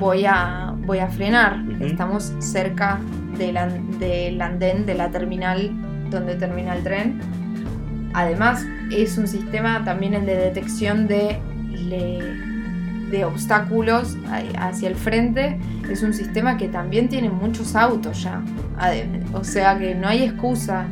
[0.00, 1.62] voy a, voy a frenar.
[1.80, 3.00] Estamos cerca
[3.38, 3.56] del,
[3.98, 5.70] del andén de la terminal
[6.10, 7.20] donde termina el tren.
[8.12, 11.40] Además, es un sistema también el de detección de
[13.10, 14.16] de obstáculos
[14.58, 18.42] hacia el frente es un sistema que también tiene muchos autos ya.
[19.32, 20.86] O sea que no hay excusa.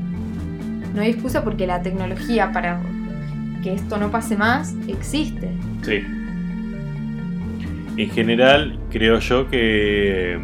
[0.95, 2.81] No hay excusa porque la tecnología para
[3.63, 5.51] que esto no pase más existe.
[5.83, 6.05] Sí.
[7.97, 10.39] En general, creo yo que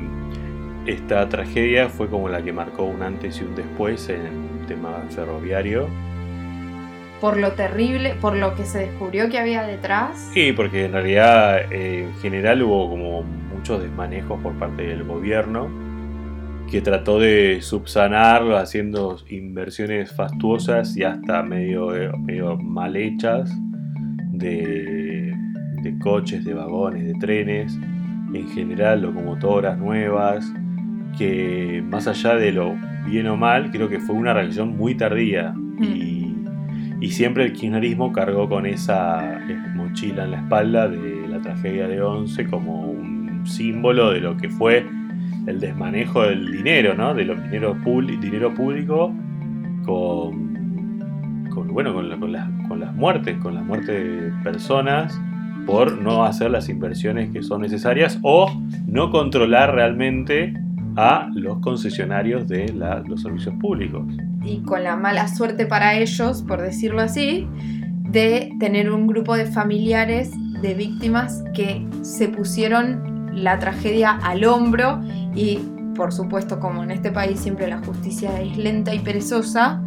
[0.87, 5.05] esta tragedia fue como la que marcó un antes y un después en el tema
[5.11, 5.89] ferroviario
[7.21, 10.31] por lo terrible, por lo que se descubrió que había detrás.
[10.33, 15.69] Sí, porque en realidad eh, en general hubo como muchos desmanejos por parte del gobierno
[16.71, 23.53] que trató de subsanarlo haciendo inversiones fastuosas y hasta medio, eh, medio mal hechas
[24.33, 25.35] de,
[25.83, 27.77] de coches, de vagones, de trenes,
[28.33, 30.53] en general locomotoras nuevas,
[31.19, 35.53] que más allá de lo bien o mal, creo que fue una reacción muy tardía.
[35.53, 35.85] Mm.
[35.85, 36.20] Y
[37.01, 41.89] y siempre el kirchnerismo cargó con esa eh, mochila en la espalda de la tragedia
[41.89, 44.87] de Once como un símbolo de lo que fue
[45.47, 47.15] el desmanejo del dinero, ¿no?
[47.15, 47.77] De los dinero,
[48.21, 49.15] dinero público
[49.85, 55.19] con, con bueno, con, con, con las muertes, con las muertes de personas
[55.67, 58.51] por no hacer las inversiones que son necesarias o
[58.87, 60.55] no controlar realmente
[60.97, 62.73] a los concesionarios de
[63.07, 64.03] los servicios públicos.
[64.45, 67.47] Y con la mala suerte para ellos, por decirlo así,
[68.11, 70.33] de tener un grupo de familiares
[70.63, 75.01] de víctimas que se pusieron la tragedia al hombro
[75.35, 75.61] y
[75.95, 79.83] por supuesto como en este país siempre la justicia es lenta y perezosa,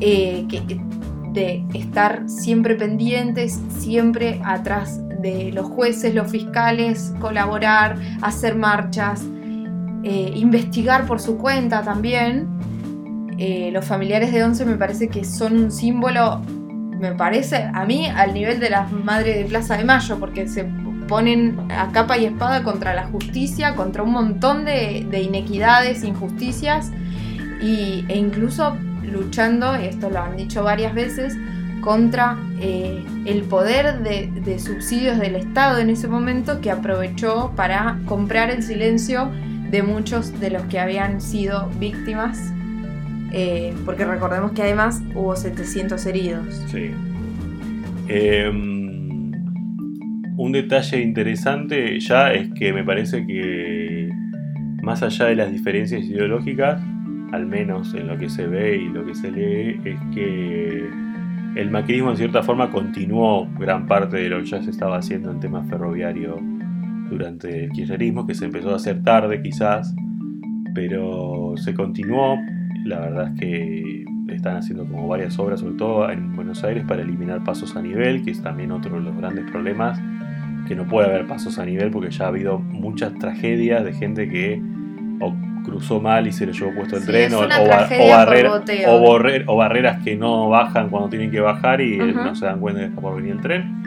[0.00, 0.46] eh,
[1.32, 9.24] de estar siempre pendientes, siempre atrás de los jueces, los fiscales, colaborar, hacer marchas,
[10.02, 12.48] eh, investigar por su cuenta también.
[13.38, 16.42] Eh, los familiares de Once me parece que son un símbolo,
[16.98, 20.64] me parece a mí, al nivel de las madres de Plaza de Mayo, porque se
[21.08, 26.92] ponen a capa y espada contra la justicia, contra un montón de, de inequidades, injusticias,
[27.60, 31.36] y, e incluso luchando, esto lo han dicho varias veces,
[31.80, 37.98] contra eh, el poder de, de, subsidios del Estado en ese momento que aprovechó para
[38.06, 39.30] comprar el silencio
[39.70, 42.52] de muchos de los que habían sido víctimas,
[43.32, 46.46] eh, porque recordemos que además hubo 700 heridos.
[46.68, 46.90] Sí.
[48.08, 48.50] Eh,
[50.36, 54.10] un detalle interesante ya es que me parece que
[54.82, 56.82] más allá de las diferencias ideológicas,
[57.32, 60.88] al menos en lo que se ve y lo que se lee, es que
[61.56, 65.30] el macrismo en cierta forma continuó gran parte de lo que ya se estaba haciendo
[65.30, 66.40] en temas ferroviario
[67.10, 69.94] durante el kirchnerismo, que se empezó a hacer tarde quizás,
[70.74, 72.38] pero se continuó.
[72.84, 77.02] La verdad es que están haciendo como varias obras, sobre todo en Buenos Aires, para
[77.02, 80.00] eliminar pasos a nivel, que es también otro de los grandes problemas,
[80.66, 84.28] que no puede haber pasos a nivel porque ya ha habido muchas tragedias de gente
[84.28, 84.62] que
[85.62, 87.46] cruzó mal y se le llevó puesto el tren, o,
[89.56, 92.90] barreras que no bajan cuando tienen que bajar y no se dan cuenta de que
[92.90, 93.79] está por venir el tren.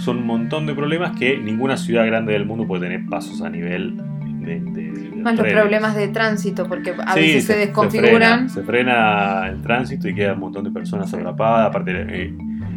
[0.00, 3.50] Son un montón de problemas que ninguna ciudad grande del mundo puede tener pasos a
[3.50, 8.48] nivel de, más los problemas de tránsito, porque a veces se, desconfiguran.
[8.48, 11.68] Se frena, el tránsito y queda un montón de personas atrapadas.
[11.68, 12.34] Aparte, eh,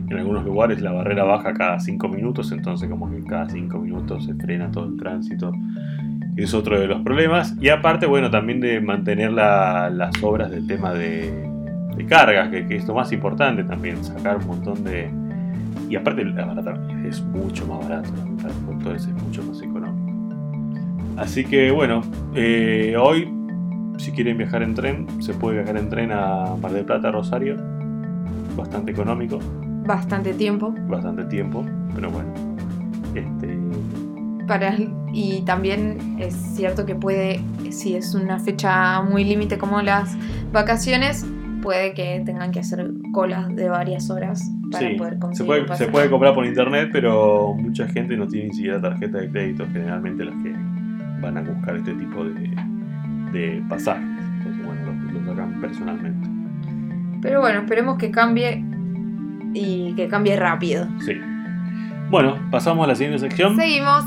[0.10, 4.26] en algunos lugares la barrera baja cada 5 minutos, entonces como que cada 5 minutos
[4.26, 5.54] se frena todo el tránsito
[6.36, 7.56] es otro de los problemas.
[7.62, 11.50] Y aparte, bueno, también de mantener las obras del tema de,
[12.08, 15.10] cargas, que, es lo más importante también, sacar un montón de...
[15.94, 18.10] Y aparte, la es mucho más barato,
[18.68, 20.12] entonces es mucho más económico.
[21.18, 22.02] Así que bueno,
[22.34, 23.32] eh, hoy,
[24.00, 27.58] si quieren viajar en tren, se puede viajar en tren a Mar del Plata, Rosario,
[28.58, 29.38] bastante económico.
[29.86, 30.74] Bastante tiempo.
[30.88, 31.64] Bastante tiempo,
[31.94, 32.34] pero bueno.
[33.14, 33.56] Este,
[34.48, 34.76] para,
[35.14, 37.40] y también es cierto que puede,
[37.70, 40.18] si es una fecha muy límite como las
[40.52, 41.24] vacaciones,
[41.62, 45.54] puede que tengan que hacer colas de varias horas para poder conseguir.
[45.54, 49.20] Se puede, se puede comprar por internet, pero mucha gente no tiene ni siquiera tarjeta
[49.20, 50.54] de crédito, generalmente las que
[51.22, 52.52] van a buscar este tipo de,
[53.32, 54.04] de pasajes.
[54.38, 56.30] Entonces, bueno, lo, lo sacan personalmente.
[57.22, 58.64] Pero bueno, esperemos que cambie
[59.54, 60.88] y que cambie rápido.
[61.00, 61.14] Sí.
[62.10, 63.56] Bueno, pasamos a la siguiente sección.
[63.56, 64.06] Seguimos.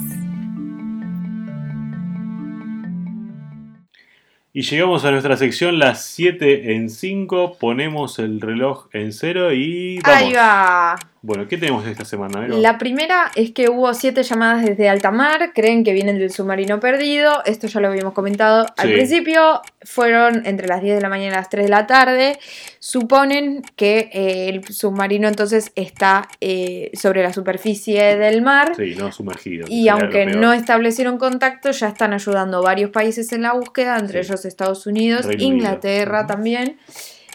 [4.58, 9.98] Y llegamos a nuestra sección las 7 en 5, ponemos el reloj en 0 y
[9.98, 10.18] vamos.
[10.18, 10.96] Ahí va.
[11.26, 12.46] Bueno, ¿qué tenemos esta semana?
[12.46, 16.78] La primera es que hubo 7 llamadas desde alta mar, creen que vienen del submarino
[16.78, 21.32] perdido, esto ya lo habíamos comentado al principio, fueron entre las 10 de la mañana
[21.32, 22.38] y las 3 de la tarde,
[22.78, 28.74] suponen que eh, el submarino entonces está eh, sobre la superficie del mar.
[28.76, 29.66] Sí, no sumergido.
[29.68, 34.44] Y aunque no establecieron contacto, ya están ayudando varios países en la búsqueda, entre ellos
[34.44, 36.78] Estados Unidos, Inglaterra también.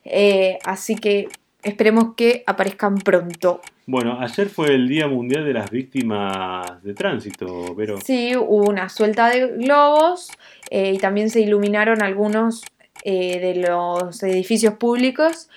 [0.06, 1.28] Eh, así que
[1.64, 3.62] esperemos que aparezcan pronto.
[3.86, 8.00] Bueno, ayer fue el Día Mundial de las Víctimas de Tránsito, pero...
[8.02, 10.32] Sí, hubo una suelta de globos
[10.70, 12.64] y también se iluminaron algunos
[13.04, 15.50] eh, de los edificios públicos.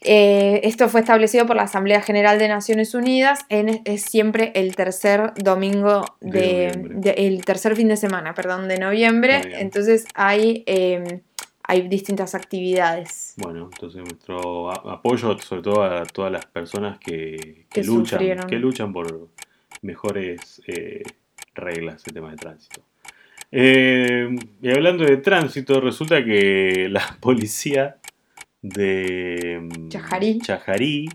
[0.00, 3.40] Eh, esto fue establecido por la Asamblea General de Naciones Unidas.
[3.48, 9.40] En, es siempre el tercer domingo de, el tercer fin de semana, perdón, de noviembre.
[9.60, 11.20] Entonces hay, em,
[11.72, 13.32] hay distintas actividades.
[13.38, 19.30] Bueno, entonces nuestro apoyo sobre todo a todas las personas que, luchan, que luchan por
[19.80, 21.02] mejores eh,
[21.54, 22.82] reglas en tema de tránsito.
[23.50, 27.96] Eh, y hablando de tránsito, resulta que la policía
[28.60, 30.38] de mm, Chajarí.
[30.40, 31.08] Chajarí,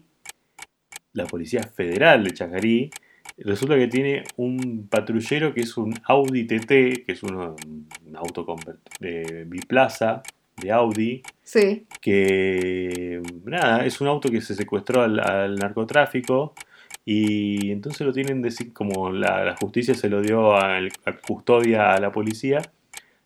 [1.14, 2.89] la policía federal de Chajarí,
[3.38, 8.55] resulta que tiene un patrullero que es un Audi TT, que es un auto
[8.99, 10.24] de biplaza
[10.62, 11.22] de Audi.
[11.43, 11.86] Sí.
[12.01, 16.53] Que nada, es un auto que se secuestró al narcotráfico
[17.10, 20.78] y entonces lo tienen decir como la, justicia se lo dio a,
[21.26, 22.62] custodia a la policía.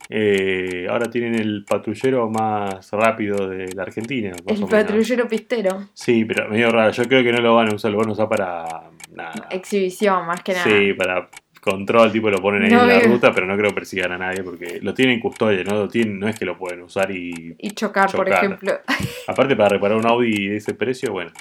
[0.07, 4.33] Eh, ahora tienen el patrullero más rápido de la Argentina.
[4.45, 5.89] El patrullero pistero.
[5.95, 6.91] Sí, pero medio raro.
[6.91, 9.47] Yo creo que no lo van a usar, lo van a usar para nada.
[9.49, 10.65] Exhibición, más que nada.
[10.65, 11.27] Sí, para
[11.61, 14.79] control, tipo lo ponen ahí en la ruta, pero no creo persigan a nadie porque
[14.81, 15.75] lo tienen en custodia, ¿no?
[15.75, 17.55] Lo tienen, no es que lo pueden usar y.
[17.57, 18.73] Y chocar, por ejemplo.
[19.27, 21.31] Aparte, para reparar un Audi de ese precio, bueno.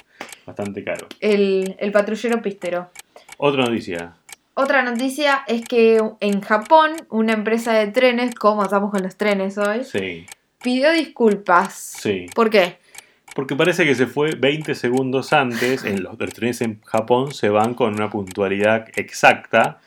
[0.45, 1.07] Bastante caro.
[1.19, 2.89] El, el patrullero pistero.
[3.37, 4.13] Otra noticia.
[4.53, 9.57] Otra noticia es que en Japón una empresa de trenes, como estamos con los trenes
[9.57, 10.25] hoy, Sí,
[10.61, 11.73] pidió disculpas.
[11.73, 12.27] sí.
[12.35, 12.77] ¿Por qué?
[13.33, 15.85] Porque parece que se fue 20 segundos antes.
[15.85, 19.79] En los, los trenes en Japón se van con una puntualidad exacta.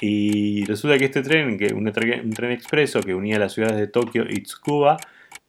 [0.00, 3.76] Y resulta que este tren, que un, tre- un tren expreso que unía las ciudades
[3.78, 4.98] de Tokio y Tsukuba,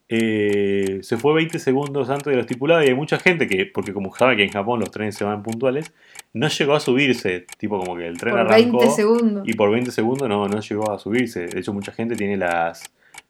[0.09, 2.81] eh, se fue 20 segundos antes de lo estipulado.
[2.83, 5.43] Y hay mucha gente que, porque como sabe que en Japón los trenes se van
[5.43, 5.93] puntuales,
[6.33, 7.45] no llegó a subirse.
[7.57, 9.47] Tipo como que el tren Por arrancó 20 segundos.
[9.47, 11.47] y por 20 segundos no, no llegó a subirse.
[11.47, 12.83] De hecho, mucha gente tiene las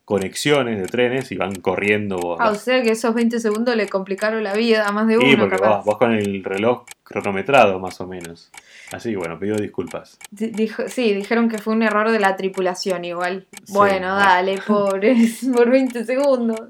[0.06, 2.38] conexiones de trenes y van corriendo.
[2.40, 5.28] Ah, o sea que esos 20 segundos le complicaron la vida a más de uno,
[5.28, 5.84] Sí, porque capaz.
[5.84, 8.50] vas con el reloj cronometrado más o menos.
[8.92, 10.18] Así que bueno, pido disculpas.
[10.32, 13.46] Di- dijo- sí, dijeron que fue un error de la tripulación igual.
[13.66, 16.62] Sí, bueno, dale, pobres, por 20 segundos.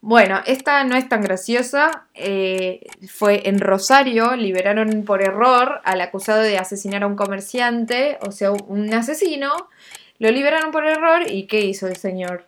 [0.00, 2.06] Bueno, esta no es tan graciosa.
[2.14, 8.30] eh, fue en Rosario, liberaron por error al acusado de asesinar a un comerciante, o
[8.32, 9.52] sea, un asesino.
[10.18, 12.46] Lo liberaron por error y ¿qué hizo el señor?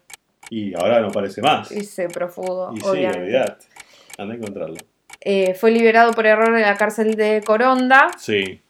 [0.51, 1.71] Y ahora no parece más.
[1.73, 2.09] Y se
[2.75, 3.67] Y sí, olvidate.
[4.17, 4.77] Anda a encontrarlo.
[5.21, 8.09] Eh, fue liberado por error de la cárcel de Coronda.
[8.19, 8.61] Sí,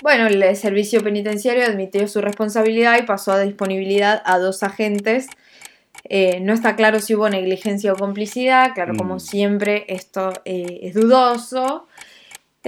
[0.00, 5.26] Bueno, el servicio penitenciario admitió su responsabilidad y pasó a disponibilidad a dos agentes.
[6.04, 9.20] Eh, no está claro si hubo negligencia o complicidad, claro, como Mm.
[9.20, 11.88] siempre, esto eh, es dudoso.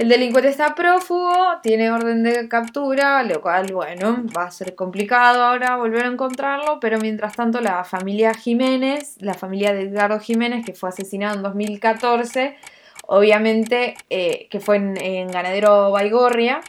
[0.01, 1.31] El delincuente está prófugo,
[1.61, 6.79] tiene orden de captura, lo cual, bueno, va a ser complicado ahora volver a encontrarlo,
[6.79, 11.43] pero mientras tanto la familia Jiménez, la familia de Edgardo Jiménez, que fue asesinado en
[11.43, 12.55] 2014,
[13.05, 16.61] obviamente, eh, que fue en, Ganadero Baigorria,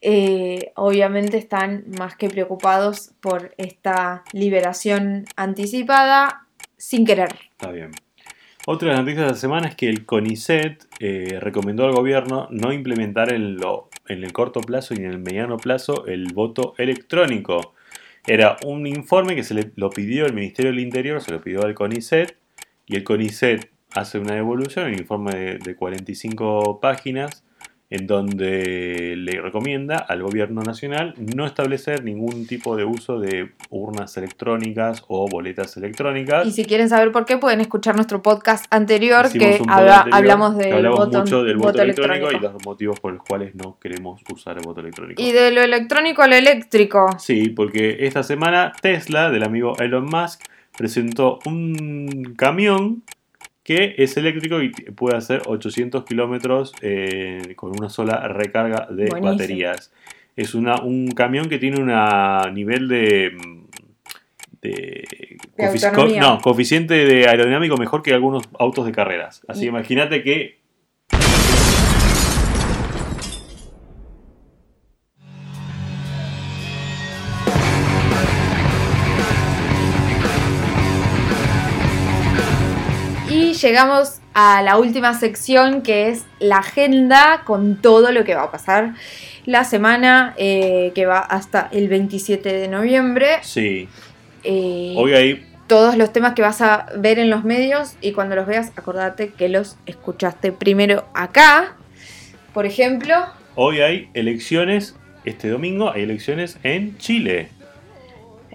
[0.00, 7.38] eh, obviamente están más que preocupados por esta liberación anticipada sin querer.
[7.52, 7.92] está bien.
[8.64, 12.46] Otra de las noticias de la semana es que el CONICET eh, recomendó al gobierno
[12.52, 16.74] no implementar en, lo, en el corto plazo y en el mediano plazo el voto
[16.78, 17.74] electrónico.
[18.24, 21.64] Era un informe que se le, lo pidió el Ministerio del Interior, se lo pidió
[21.64, 22.36] al CONICET,
[22.86, 27.44] y el CONICET hace una devolución, un informe de 45 páginas,
[27.94, 34.16] en donde le recomienda al gobierno nacional no establecer ningún tipo de uso de urnas
[34.16, 36.46] electrónicas o boletas electrónicas.
[36.46, 40.14] Y si quieren saber por qué, pueden escuchar nuestro podcast anterior Hicimos que habla- anterior
[40.18, 42.50] hablamos del hablamos mucho del voto, voto electrónico, electrónico.
[42.50, 45.20] y los motivos por los cuales no queremos usar el voto electrónico.
[45.20, 47.06] Y de lo electrónico a lo eléctrico.
[47.18, 50.40] Sí, porque esta semana Tesla, del amigo Elon Musk,
[50.78, 53.02] presentó un camión
[53.62, 59.32] que es eléctrico y puede hacer 800 kilómetros eh, con una sola recarga de Buenísimo.
[59.32, 59.92] baterías.
[60.36, 63.32] Es una, un camión que tiene un nivel de...
[63.32, 63.62] mm,
[64.62, 65.04] de,
[65.56, 69.42] De no, coeficiente de aerodinámico mejor que algunos autos de carreras.
[69.48, 70.61] Así que imagínate que
[83.62, 88.50] llegamos a la última sección que es la agenda con todo lo que va a
[88.50, 88.94] pasar
[89.46, 93.38] la semana eh, que va hasta el 27 de noviembre.
[93.42, 93.88] sí,
[94.44, 98.34] Eh, hoy hay todos los temas que vas a ver en los medios y cuando
[98.34, 101.76] los veas acordate que los escuchaste primero acá.
[102.52, 103.14] Por ejemplo,
[103.54, 104.96] Hoy hay elecciones,
[105.26, 107.50] este domingo hay elecciones en Chile,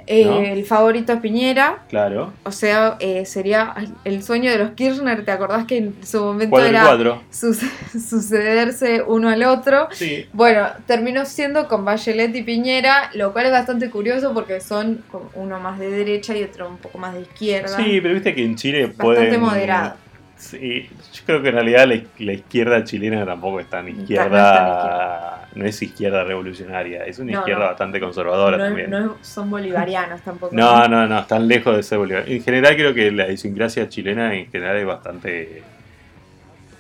[0.08, 0.40] eh, ¿No?
[0.40, 1.80] el favorito es Piñera.
[1.90, 2.34] claro.
[2.44, 5.24] O sea, eh, sería el sueño de los Kirchner.
[5.26, 7.24] ¿Te acordás que en su momento 4 y era 4.
[7.30, 9.88] suce- sucederse uno al otro?
[9.92, 15.04] Sí, Bueno, terminó siendo con Bachelet y Piñera, lo cual es bastante curioso porque son
[15.36, 17.76] uno más de derecha y otro un poco más de izquierda.
[17.78, 19.42] sí, pero viste que en Chile Bastante pueden...
[19.42, 19.96] moderado.
[20.38, 25.66] Sí, yo creo que en realidad la, la izquierda chilena tampoco es tan izquierda, no
[25.66, 27.70] es izquierda revolucionaria, es una No, izquierda no.
[27.70, 28.90] bastante conservadora no, también.
[28.92, 30.56] no son bolivarianos tampoco.
[30.56, 32.38] No, no, no, están lejos de ser bolivarianos.
[32.38, 35.64] En general creo que la idiosincrasia chilena en general es bastante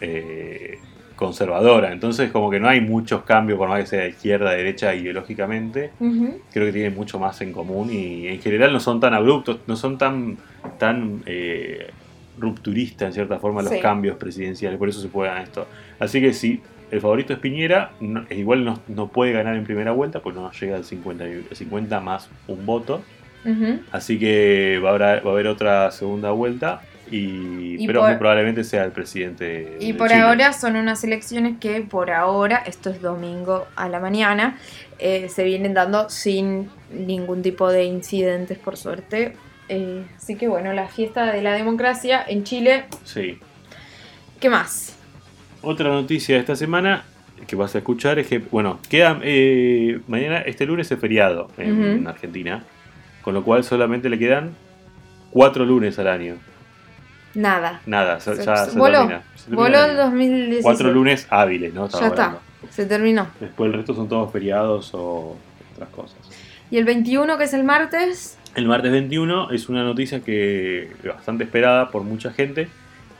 [0.01, 0.77] eh,
[1.15, 1.91] conservadora.
[1.91, 5.89] Entonces como que no hay muchos cambios por más que sea de izquierda, derecha ideológicamente.
[6.53, 9.75] Creo que tienen mucho más en común y en general no son tan abruptos, no
[9.75, 10.37] son tan,
[10.77, 11.87] tan eh,
[12.39, 13.79] rupturistas en cierta forma los Sí.
[13.79, 14.77] cambios presidenciales.
[14.79, 15.67] Por eso se puede ganar esto.
[15.99, 16.61] Así que si
[16.91, 20.51] el favorito es Piñera, no- igual no, no puede ganar en primera vuelta porque no
[20.51, 23.01] llega al 50, y- 50 más un voto.
[23.91, 26.81] Así que va a haber, va a haber otra segunda vuelta.
[27.09, 29.77] Y, Y pero por- muy probablemente sea el presidente.
[29.79, 30.19] Y de por Chile.
[30.21, 34.57] ahora son unas elecciones que por ahora, esto es domingo a la mañana,
[34.99, 39.35] eh, se vienen dando sin ningún tipo de incidentes por suerte.
[39.69, 43.39] Eh, así que bueno, la fiesta de la democracia en Chile Sí.
[44.39, 44.95] ¿Qué más?
[45.61, 47.03] Otra noticia de esta semana
[47.47, 52.07] que vas a escuchar es que, bueno, queda eh, mañana, este lunes es feriado en.
[52.07, 52.63] Argentina,
[53.21, 54.55] con lo cual solamente le quedan
[55.31, 56.35] cuatro lunes al año.
[57.33, 57.81] Nada.
[57.85, 58.99] Nada, ya, Se- ya se- se voló.
[58.99, 59.23] termina.
[59.35, 60.03] Se Voló el el año.
[60.05, 60.63] 2016.
[60.63, 61.85] Cuatro lunes hábiles, ¿no?
[61.85, 62.37] Estaba Ya está.
[62.69, 63.27] Se terminó.
[63.39, 65.35] Después el resto son todos feriados o
[65.73, 66.17] otras cosas.
[66.71, 71.43] Y el 21, que es el martes, El martes 21 es una noticia que bastante
[71.43, 72.67] esperada por mucha gente.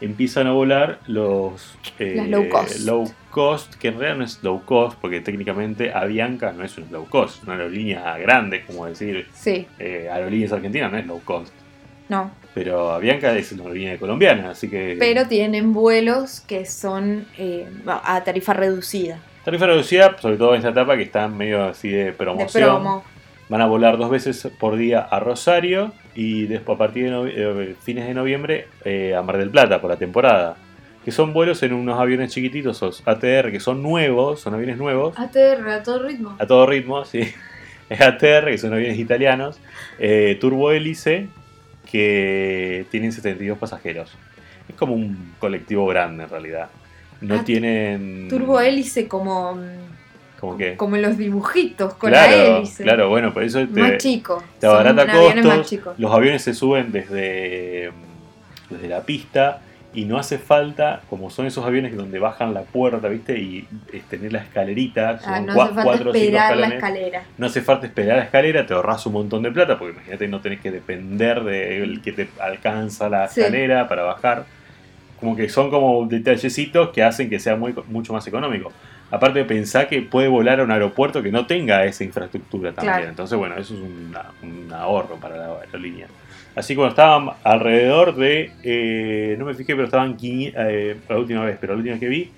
[0.01, 2.79] Empiezan a volar los eh, Las low cost.
[2.88, 6.88] low cost, que en realidad no es low cost, porque técnicamente Avianca no es una
[6.89, 11.53] low cost, una aerolínea grande, como decir sí, eh, Aerolíneas Argentinas no es low cost.
[12.09, 12.31] no.
[12.55, 14.95] Pero Avianca es una aerolínea colombiana, así que.
[14.97, 19.19] Pero tienen vuelos que son eh, a tarifa reducida.
[19.45, 22.63] Tarifa reducida, sobre todo en esta etapa que están medio así de promoción.
[22.63, 23.16] De promo.
[23.50, 27.76] Van a volar dos veces por día a Rosario y después a partir de eh,
[27.82, 30.58] fines de noviembre eh, a Mar del Plata por la temporada.
[31.06, 35.70] Que son vuelos en unos aviones chiquititos, ATR, que son nuevos, son aviones nuevos, ATR
[35.70, 36.36] a todo ritmo.
[36.38, 37.22] a todo ritmo, sí.
[37.89, 39.58] Es ATR, que son aviones italianos,
[40.00, 41.28] eh, turbohélice,
[41.89, 44.12] que tienen 72 pasajeros.
[44.68, 46.68] Es como un colectivo grande en realidad.
[47.22, 48.28] No Ah, tienen...
[48.30, 49.58] Turbo hélice como,
[50.39, 50.75] ¿Cómo qué?
[50.77, 52.83] como los dibujitos con claro, la hélice.
[52.83, 54.43] claro, bueno, por eso te, Más chico.
[54.59, 55.15] te abarata más
[55.65, 55.97] costos.
[55.97, 59.61] Los aviones se suben desde, mm, desde la pista
[59.93, 63.39] y no hace falta, como son esos aviones donde bajan la puerta, ¿viste?
[63.39, 67.23] Y es tener la escalerita, son Ah, no hace falta cuatro esperar la escalera.
[67.38, 70.39] No hace falta esperar la escalera, te ahorras un montón de plata, porque imagínate, no
[70.41, 73.39] tenés que depender del que te alcanza la Sí.
[73.39, 74.45] escalera para bajar.
[75.19, 78.71] Como que son como detallecitos que hacen que sea muy, mucho más económico.
[79.10, 82.95] Aparte de pensar que puede volar a un aeropuerto que no tenga esa infraestructura también.
[82.95, 83.10] Claro.
[83.10, 86.08] Entonces, bueno, eso es una- un ahorro para la aerolínea.
[86.55, 91.45] Así que bueno, estaban alrededor de, eh, no me fijé, pero estaban, eh, la última
[91.45, 92.32] vez, pero la última que vi,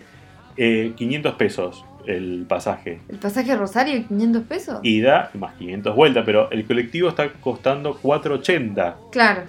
[0.57, 4.79] eh, 500 pesos el pasaje El pasaje a Rosario, 500 pesos.
[4.83, 8.95] ida más 500 vueltas, pero el colectivo está costando 480.
[9.11, 9.43] Claro.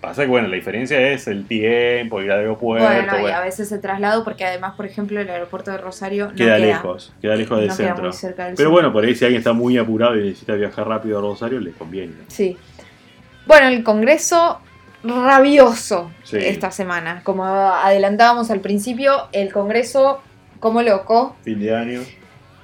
[0.00, 3.40] Pasa que bueno, la diferencia es el tiempo, ir al aeropuerto, Bueno, y bueno, a
[3.40, 7.12] veces se traslado porque además, por ejemplo, el aeropuerto de Rosario no queda, queda, lejos,
[7.22, 8.04] queda lejos del no queda centro.
[8.04, 8.70] muy cerca del Pero centro.
[8.72, 11.72] bueno, por ahí si alguien está muy apurado y necesita viajar rápido a Rosario, le
[11.72, 12.12] conviene.
[12.28, 12.56] Sí.
[13.46, 14.60] Bueno, el Congreso
[15.02, 16.36] rabioso Sí.
[16.40, 17.20] esta semana.
[17.24, 20.20] Como adelantábamos al principio, el Congreso,
[20.60, 22.00] como loco, Fin de año.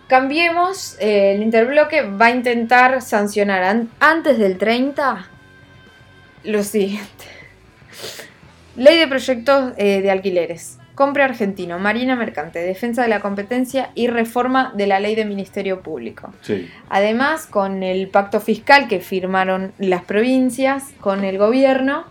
[0.09, 5.29] Cambiemos, eh, el interbloque va a intentar sancionar an- antes del 30
[6.45, 7.25] lo siguiente.
[8.77, 10.79] Ley de proyectos eh, de alquileres.
[10.95, 15.81] Compra argentino, Marina Mercante, defensa de la competencia y reforma de la ley de Ministerio
[15.81, 16.35] Público.
[16.43, 16.71] Sí.
[16.91, 22.05] Además, con el pacto fiscal que firmaron las provincias con el gobierno,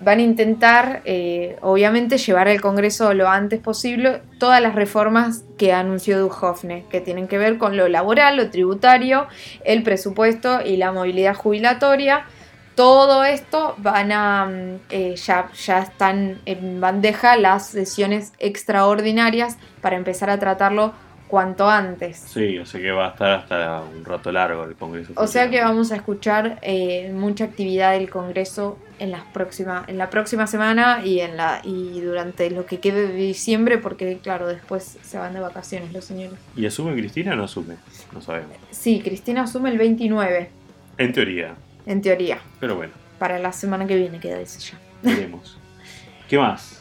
[0.00, 5.72] van a intentar, eh, obviamente, llevar al Congreso lo antes posible todas las reformas que
[5.72, 9.26] anunció Duhovne, que tienen que ver con lo laboral, lo tributario,
[9.64, 12.26] el presupuesto y la movilidad jubilatoria.
[12.74, 19.96] Todo esto van a mm, eh, ya, ya están en bandeja las sesiones extraordinarias para
[19.96, 20.92] empezar a tratarlo
[21.28, 22.16] cuanto antes.
[22.16, 25.12] Sí, o sea que va a estar hasta un rato largo el Congreso.
[25.16, 29.98] O sea que vamos a escuchar eh, mucha actividad del Congreso en, las próxima, en
[29.98, 34.46] la próxima semana y, en la, y durante lo que quede de diciembre, porque claro,
[34.46, 36.38] después se van de vacaciones los señores.
[36.56, 37.76] ¿Y asume Cristina o no asume?
[38.12, 38.56] No sabemos.
[38.70, 40.50] Sí, Cristina asume el 29,
[40.98, 41.54] En teoría.
[41.86, 42.38] En teoría.
[42.60, 44.78] Pero bueno, Para la semana que viene queda ese ya.
[45.02, 45.58] veremos.
[46.28, 46.80] ¿Qué más?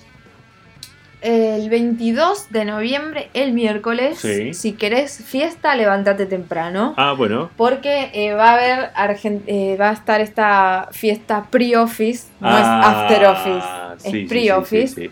[1.22, 4.54] El 22 de noviembre, el miércoles, Sí.
[4.54, 6.94] si querés fiesta, levántate temprano.
[6.98, 7.50] Ah, bueno.
[7.56, 12.60] Porque eh, va a haber Argen- eh, va a estar esta fiesta pre-office, no Ah,
[12.60, 14.96] es after office, sí, es pre-office.
[14.96, 15.12] sí.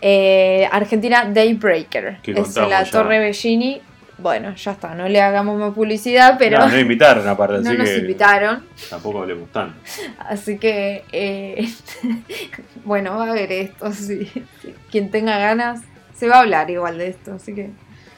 [0.00, 2.90] Eh, Argentina Daybreaker, Que es en la ya.
[2.92, 3.80] Torre Bellini.
[4.22, 7.78] Bueno, ya está, no le hagamos más publicidad, pero No, no invitaron aparte, no así
[7.78, 8.64] nos que invitaron.
[8.88, 9.74] tampoco hablemos tanto.
[10.18, 11.68] Así que, eh,
[12.84, 14.30] bueno, va a haber esto, sí.
[14.90, 15.80] Quien tenga ganas,
[16.14, 17.70] se va a hablar igual de esto, así que...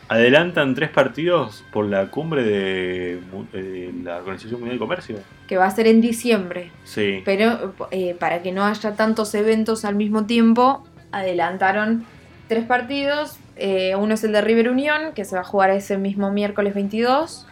[0.06, 3.20] Adelantan tres partidos por la cumbre de,
[3.54, 5.16] eh, la Organización Mundial de Comercio.
[5.48, 6.70] que va a ser en diciembre.
[6.84, 7.22] Sí.
[7.24, 12.04] Pero eh, para que no haya tantos eventos al mismo tiempo, adelantaron
[12.48, 13.38] tres partidos.
[13.56, 16.74] Eh, uno es el de River Unión, que se va a jugar ese mismo miércoles
[16.74, 17.46] 22.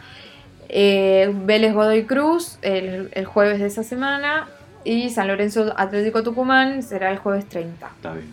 [0.69, 4.47] Eh, Vélez Godoy Cruz, el, el jueves de esa semana.
[4.85, 7.87] Y San Lorenzo Atlético Tucumán será el jueves 30.
[7.95, 8.27] Está bien.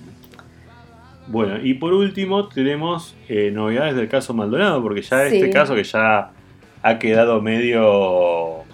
[1.29, 5.37] Bueno, y por último tenemos eh, novedades del caso Maldonado, porque ya Sí.
[5.37, 6.31] este caso que ya
[6.83, 8.65] ha quedado medio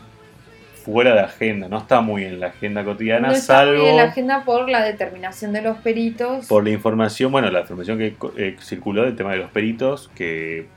[0.86, 4.04] fuera de agenda, no está muy en la agenda cotidiana, no está muy en la
[4.04, 6.46] agenda por la determinación de los peritos.
[6.46, 10.68] por la información, bueno, la información que eh, circuló del tema de los peritos, que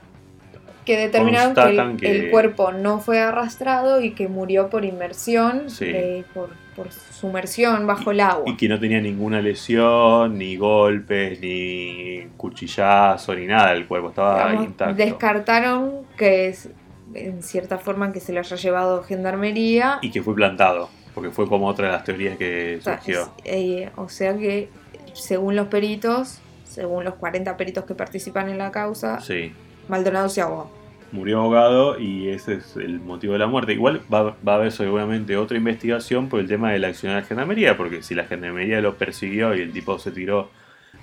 [0.84, 5.70] que determinaron que el, que- el cuerpo no fue arrastrado y que murió por inmersión,
[5.70, 5.84] Sí.
[5.86, 8.44] eh, por, por sumersión bajo el agua.
[8.46, 14.38] y que no tenía ninguna lesión, ni golpes, ni cuchillazo, ni nada del cuerpo, estaba
[14.48, 14.94] Digamos, intacto.
[14.96, 16.70] descartaron que es
[17.14, 19.98] en cierta forma que se lo haya llevado gendarmería.
[20.02, 23.32] y que fue plantado, porque fue como otra de las teorías que O sea, surgió.
[23.44, 24.68] eh, o sea que,
[25.14, 29.52] según los peritos, según los 40 peritos que participan en la causa, Sí.
[29.88, 30.70] Maldonado se ahogó.
[31.12, 33.72] Murió ahogado y ese es el motivo de la muerte.
[33.72, 37.20] Igual va, va a haber seguramente otra investigación por el tema de la acción de
[37.22, 40.50] la gendarmería, porque si la gendarmería lo persiguió y el tipo se tiró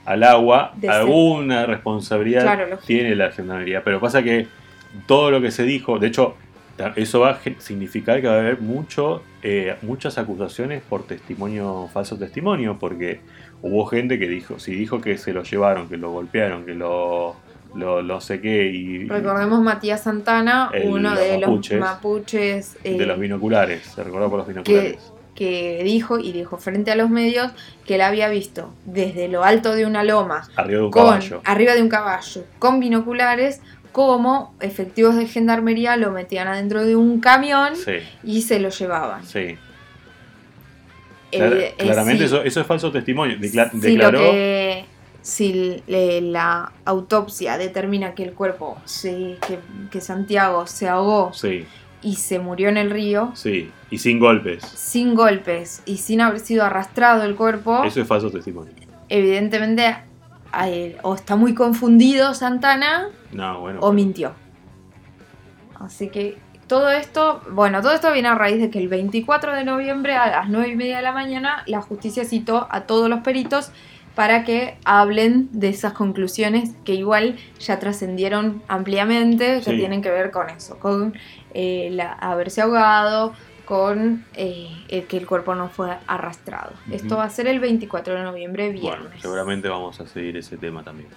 [0.05, 3.84] al agua, De ser- alguna responsabilidad Claro, tiene la gendarmería.
[3.84, 4.47] Pero pasa que
[5.06, 6.36] todo lo que se dijo, de hecho,
[6.95, 12.18] eso va a significar que va a haber mucho, eh, muchas acusaciones por testimonio, falso
[12.18, 13.20] testimonio, porque
[13.62, 17.36] hubo gente que dijo, si dijo que se lo llevaron, que lo golpearon, que lo,
[17.74, 21.80] lo, lo sé qué, y, Recordemos Matías Santana, El- uno los de mapuches.
[21.80, 25.00] los mapuches eh, de los binoculares, se recordó por los binoculares.
[25.34, 27.52] que dijo y dijo frente a los medios
[27.86, 31.41] que él había visto desde lo alto de una loma Arriba de un con caballo.
[31.45, 33.62] arriba de un caballo con binoculares
[34.06, 37.93] como efectivos de gendarmería lo metían adentro de un camión Sí,
[38.24, 39.26] y se lo llevaban.
[39.26, 39.58] sí.
[41.32, 43.38] Eh, eh, claramente sí, eso, eso es falso testimonio.
[43.38, 44.20] Decla- si declaró.
[44.22, 44.86] lo que-
[45.22, 49.60] si le- la autopsia determina que el cuerpo, se- que,
[49.91, 51.32] que Santiago se ahogó
[52.02, 53.72] y se murió en el río, sí.
[53.89, 54.64] Y sin golpes.
[54.64, 58.72] sin golpes y sin haber sido arrastrado el cuerpo, Eso es falso testimonio.
[59.10, 59.98] evidentemente
[60.70, 63.80] él o está muy confundido Santana No, bueno.
[63.82, 64.34] o mintió.
[65.80, 66.38] Así que
[66.68, 70.28] todo esto, bueno, todo esto viene a raíz de que el 24 de noviembre a
[70.30, 73.72] las 9 y media de la mañana la justicia citó a todos los peritos
[74.16, 79.78] para que hablen de esas conclusiones que igual ya trascendieron ampliamente, que Sí.
[79.78, 81.14] tienen que ver con eso, con
[81.54, 83.34] eh, la- haberse ahogado,
[83.68, 86.72] con eh, el que el cuerpo no fue arrastrado.
[86.89, 89.22] Esto va a ser el 24 de noviembre, Bueno, viernes.
[89.22, 91.09] seguramente vamos a seguir ese tema también.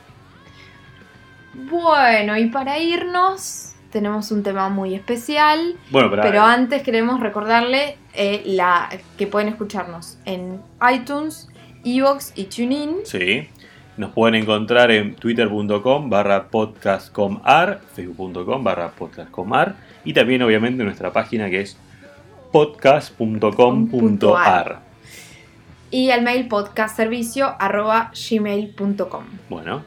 [1.54, 5.76] Bueno, y para irnos, tenemos un tema muy especial.
[5.90, 10.60] Bueno, pero, Pero antes queremos recordarle eh, la, que pueden escucharnos en
[10.92, 11.48] iTunes,
[11.84, 12.96] Evox y TuneIn.
[13.04, 13.48] Sí.
[13.96, 21.12] Nos pueden encontrar en twitter.com barra podcastcomar, facebook.com barra podcastcomar y también obviamente en nuestra
[21.12, 21.76] página que es
[22.52, 24.80] podcast.com.ar.
[25.90, 29.24] Y al mail podcastservicio arroba gmail.com.
[29.48, 29.84] Bueno,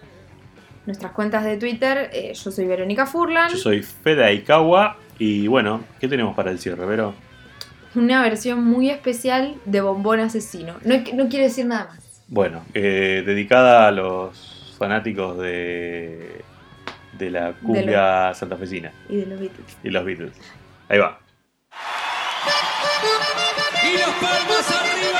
[0.85, 3.49] Nuestras cuentas de Twitter, eh, yo soy Verónica Furlan.
[3.51, 7.13] yo soy Fede Aikawa y bueno, ¿qué tenemos para el cierre, Vero?
[7.95, 10.73] Una versión muy especial de Bombón Asesino.
[10.83, 12.21] No, no quiere decir nada más.
[12.27, 16.41] Bueno, eh, dedicada a los fanáticos de,
[17.17, 19.77] de la cumbia santafesina Y de los Beatles.
[19.85, 20.33] y los Beatles.
[20.89, 21.17] Ahí va.
[23.83, 25.19] Y las palmas arriba.